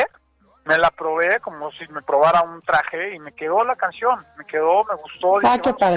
me 0.65 0.77
la 0.77 0.91
probé 0.91 1.41
como 1.41 1.71
si 1.73 1.87
me 1.89 2.03
probara 2.03 2.43
un 2.43 2.63
traje 2.63 3.15
y 3.15 3.19
me 3.19 3.33
quedó 3.33 3.65
la 3.65 3.77
canción, 3.77 4.25
me 4.37 4.45
quedó, 4.45 4.85
me 4.85 4.95
gustó, 4.95 5.37
ah, 5.45 5.55
esto 5.57 5.71
está, 5.71 5.91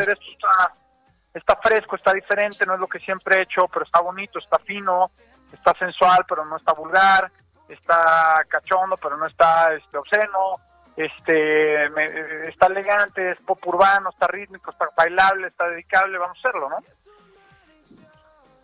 está 1.36 1.56
fresco, 1.58 1.98
está 1.98 2.14
diferente, 2.14 2.66
no 2.66 2.76
es 2.76 2.80
lo 2.80 2.88
que 2.88 3.00
siempre 3.00 3.38
he 3.38 3.42
hecho, 3.44 3.68
pero 3.72 3.86
está 3.86 4.00
bonito, 4.02 4.40
está 4.40 4.58
fino, 4.60 5.12
está 5.54 5.74
sensual, 5.78 6.26
pero 6.28 6.46
no 6.46 6.58
está 6.58 6.74
vulgar, 6.74 7.30
está 7.68 8.44
cachondo, 8.48 8.96
pero 9.02 9.18
no 9.18 9.28
está 9.28 9.74
este, 9.74 9.98
obsceno, 9.98 10.60
este, 10.96 12.48
está 12.48 12.68
elegante, 12.68 13.32
es 13.32 13.38
pop 13.40 13.60
urbano, 13.68 14.10
está 14.10 14.28
rítmico, 14.28 14.72
está 14.72 14.90
bailable, 14.96 15.48
está 15.48 15.68
dedicable, 15.68 16.18
vamos 16.18 16.38
a 16.38 16.40
hacerlo, 16.40 16.70
¿no? 16.70 16.78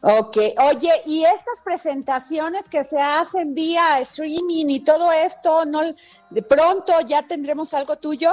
Ok, 0.03 0.37
oye, 0.57 0.91
y 1.05 1.25
estas 1.25 1.61
presentaciones 1.63 2.67
que 2.67 2.83
se 2.83 2.99
hacen 2.99 3.53
vía 3.53 3.99
streaming 3.99 4.65
y 4.69 4.83
todo 4.83 5.11
esto, 5.11 5.65
¿no? 5.65 5.81
¿De 6.29 6.41
pronto 6.41 6.93
ya 7.01 7.21
tendremos 7.27 7.75
algo 7.75 7.97
tuyo? 7.97 8.31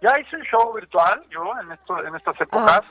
Ya 0.00 0.12
hice 0.20 0.36
un 0.36 0.42
show 0.42 0.72
virtual 0.72 1.22
yo 1.30 1.52
en, 1.62 1.72
esto, 1.72 2.04
en 2.04 2.14
estas 2.14 2.40
épocas. 2.40 2.82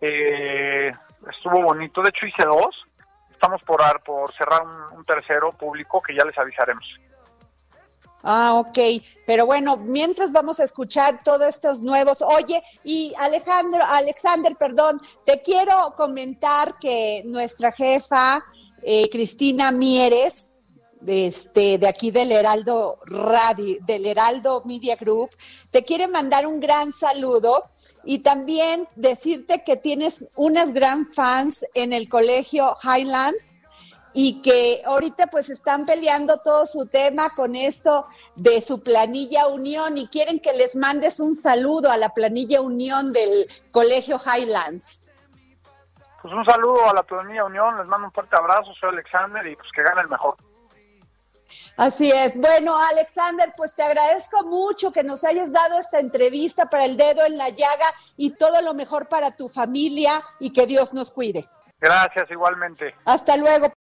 Eh, 0.00 0.92
estuvo 1.30 1.62
bonito, 1.62 2.02
de 2.02 2.10
hecho 2.10 2.26
hice 2.26 2.44
dos. 2.44 2.84
Estamos 3.30 3.62
por, 3.62 3.80
por 4.04 4.32
cerrar 4.32 4.62
un 4.92 5.04
tercero 5.04 5.52
público 5.52 6.00
que 6.00 6.14
ya 6.14 6.24
les 6.24 6.36
avisaremos. 6.38 6.84
Ah, 8.24 8.54
ok. 8.54 8.78
Pero 9.26 9.44
bueno, 9.44 9.76
mientras 9.76 10.32
vamos 10.32 10.58
a 10.58 10.64
escuchar 10.64 11.20
todos 11.22 11.46
estos 11.46 11.82
nuevos. 11.82 12.22
Oye, 12.22 12.62
y 12.82 13.12
Alejandro, 13.18 13.80
Alexander, 13.86 14.56
perdón, 14.56 14.98
te 15.26 15.42
quiero 15.42 15.92
comentar 15.94 16.78
que 16.80 17.22
nuestra 17.26 17.70
jefa, 17.72 18.42
eh, 18.82 19.10
Cristina 19.10 19.72
Mieres, 19.72 20.56
de, 21.04 21.26
este, 21.26 21.78
de 21.78 21.86
aquí 21.86 22.10
del 22.10 22.32
Heraldo 22.32 22.96
Radio, 23.04 23.76
del 23.82 24.06
Heraldo 24.06 24.62
Media 24.64 24.96
Group, 24.96 25.30
te 25.70 25.84
quiere 25.84 26.08
mandar 26.08 26.46
un 26.46 26.60
gran 26.60 26.92
saludo 26.92 27.64
y 28.04 28.20
también 28.20 28.88
decirte 28.96 29.62
que 29.64 29.76
tienes 29.76 30.30
unas 30.34 30.72
gran 30.72 31.06
fans 31.12 31.64
en 31.74 31.92
el 31.92 32.08
colegio 32.08 32.76
Highlands 32.82 33.58
y 34.14 34.40
que 34.40 34.80
ahorita 34.86 35.26
pues 35.26 35.50
están 35.50 35.84
peleando 35.84 36.38
todo 36.38 36.64
su 36.66 36.86
tema 36.86 37.30
con 37.36 37.54
esto 37.54 38.06
de 38.36 38.62
su 38.62 38.82
planilla 38.82 39.48
Unión 39.48 39.98
y 39.98 40.08
quieren 40.08 40.40
que 40.40 40.52
les 40.54 40.76
mandes 40.76 41.20
un 41.20 41.34
saludo 41.34 41.90
a 41.90 41.98
la 41.98 42.10
planilla 42.10 42.60
Unión 42.60 43.12
del 43.12 43.46
Colegio 43.72 44.18
Highlands. 44.24 45.06
Pues 46.22 46.32
un 46.32 46.44
saludo 46.44 46.88
a 46.88 46.94
la 46.94 47.02
planilla 47.02 47.44
Unión, 47.44 47.76
les 47.76 47.86
mando 47.86 48.06
un 48.06 48.12
fuerte 48.12 48.36
abrazo, 48.36 48.72
soy 48.80 48.90
Alexander 48.90 49.46
y 49.46 49.56
pues 49.56 49.68
que 49.74 49.82
gane 49.82 50.00
el 50.00 50.08
mejor. 50.08 50.36
Así 51.76 52.10
es. 52.10 52.36
Bueno, 52.36 52.76
Alexander, 52.78 53.52
pues 53.56 53.74
te 53.74 53.82
agradezco 53.82 54.44
mucho 54.44 54.92
que 54.92 55.02
nos 55.02 55.24
hayas 55.24 55.50
dado 55.50 55.78
esta 55.78 55.98
entrevista 55.98 56.66
para 56.66 56.84
el 56.84 56.96
dedo 56.96 57.24
en 57.26 57.36
la 57.36 57.48
llaga 57.48 57.86
y 58.16 58.30
todo 58.30 58.60
lo 58.62 58.74
mejor 58.74 59.08
para 59.08 59.30
tu 59.30 59.48
familia 59.48 60.20
y 60.40 60.52
que 60.52 60.66
Dios 60.66 60.92
nos 60.92 61.10
cuide. 61.10 61.44
Gracias, 61.80 62.30
igualmente. 62.30 62.94
Hasta 63.04 63.36
luego. 63.36 63.72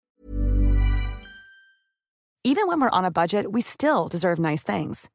Even 2.46 2.68
when 2.68 2.82
we're 2.82 2.90
on 2.90 3.06
a 3.06 3.12
budget, 3.12 3.54
we 3.54 3.62
still 3.62 4.10
deserve 4.10 4.38
nice 4.38 4.64
things. 4.64 5.10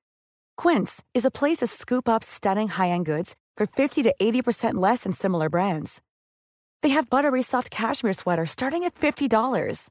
Quince 0.56 1.02
is 1.12 1.26
a 1.26 1.30
place 1.30 1.58
to 1.58 1.66
scoop 1.66 2.08
up 2.08 2.24
stunning 2.24 2.68
high-end 2.68 3.04
goods 3.04 3.36
for 3.56 3.66
50 3.66 4.02
to 4.04 4.14
80% 4.20 4.74
less 4.74 5.02
than 5.02 5.12
similar 5.12 5.50
brands. 5.50 6.00
They 6.82 6.90
have 6.90 7.10
buttery 7.10 7.42
soft 7.42 7.70
cashmere 7.70 8.14
sweaters 8.14 8.50
starting 8.50 8.84
at 8.84 8.94
$50, 8.94 9.90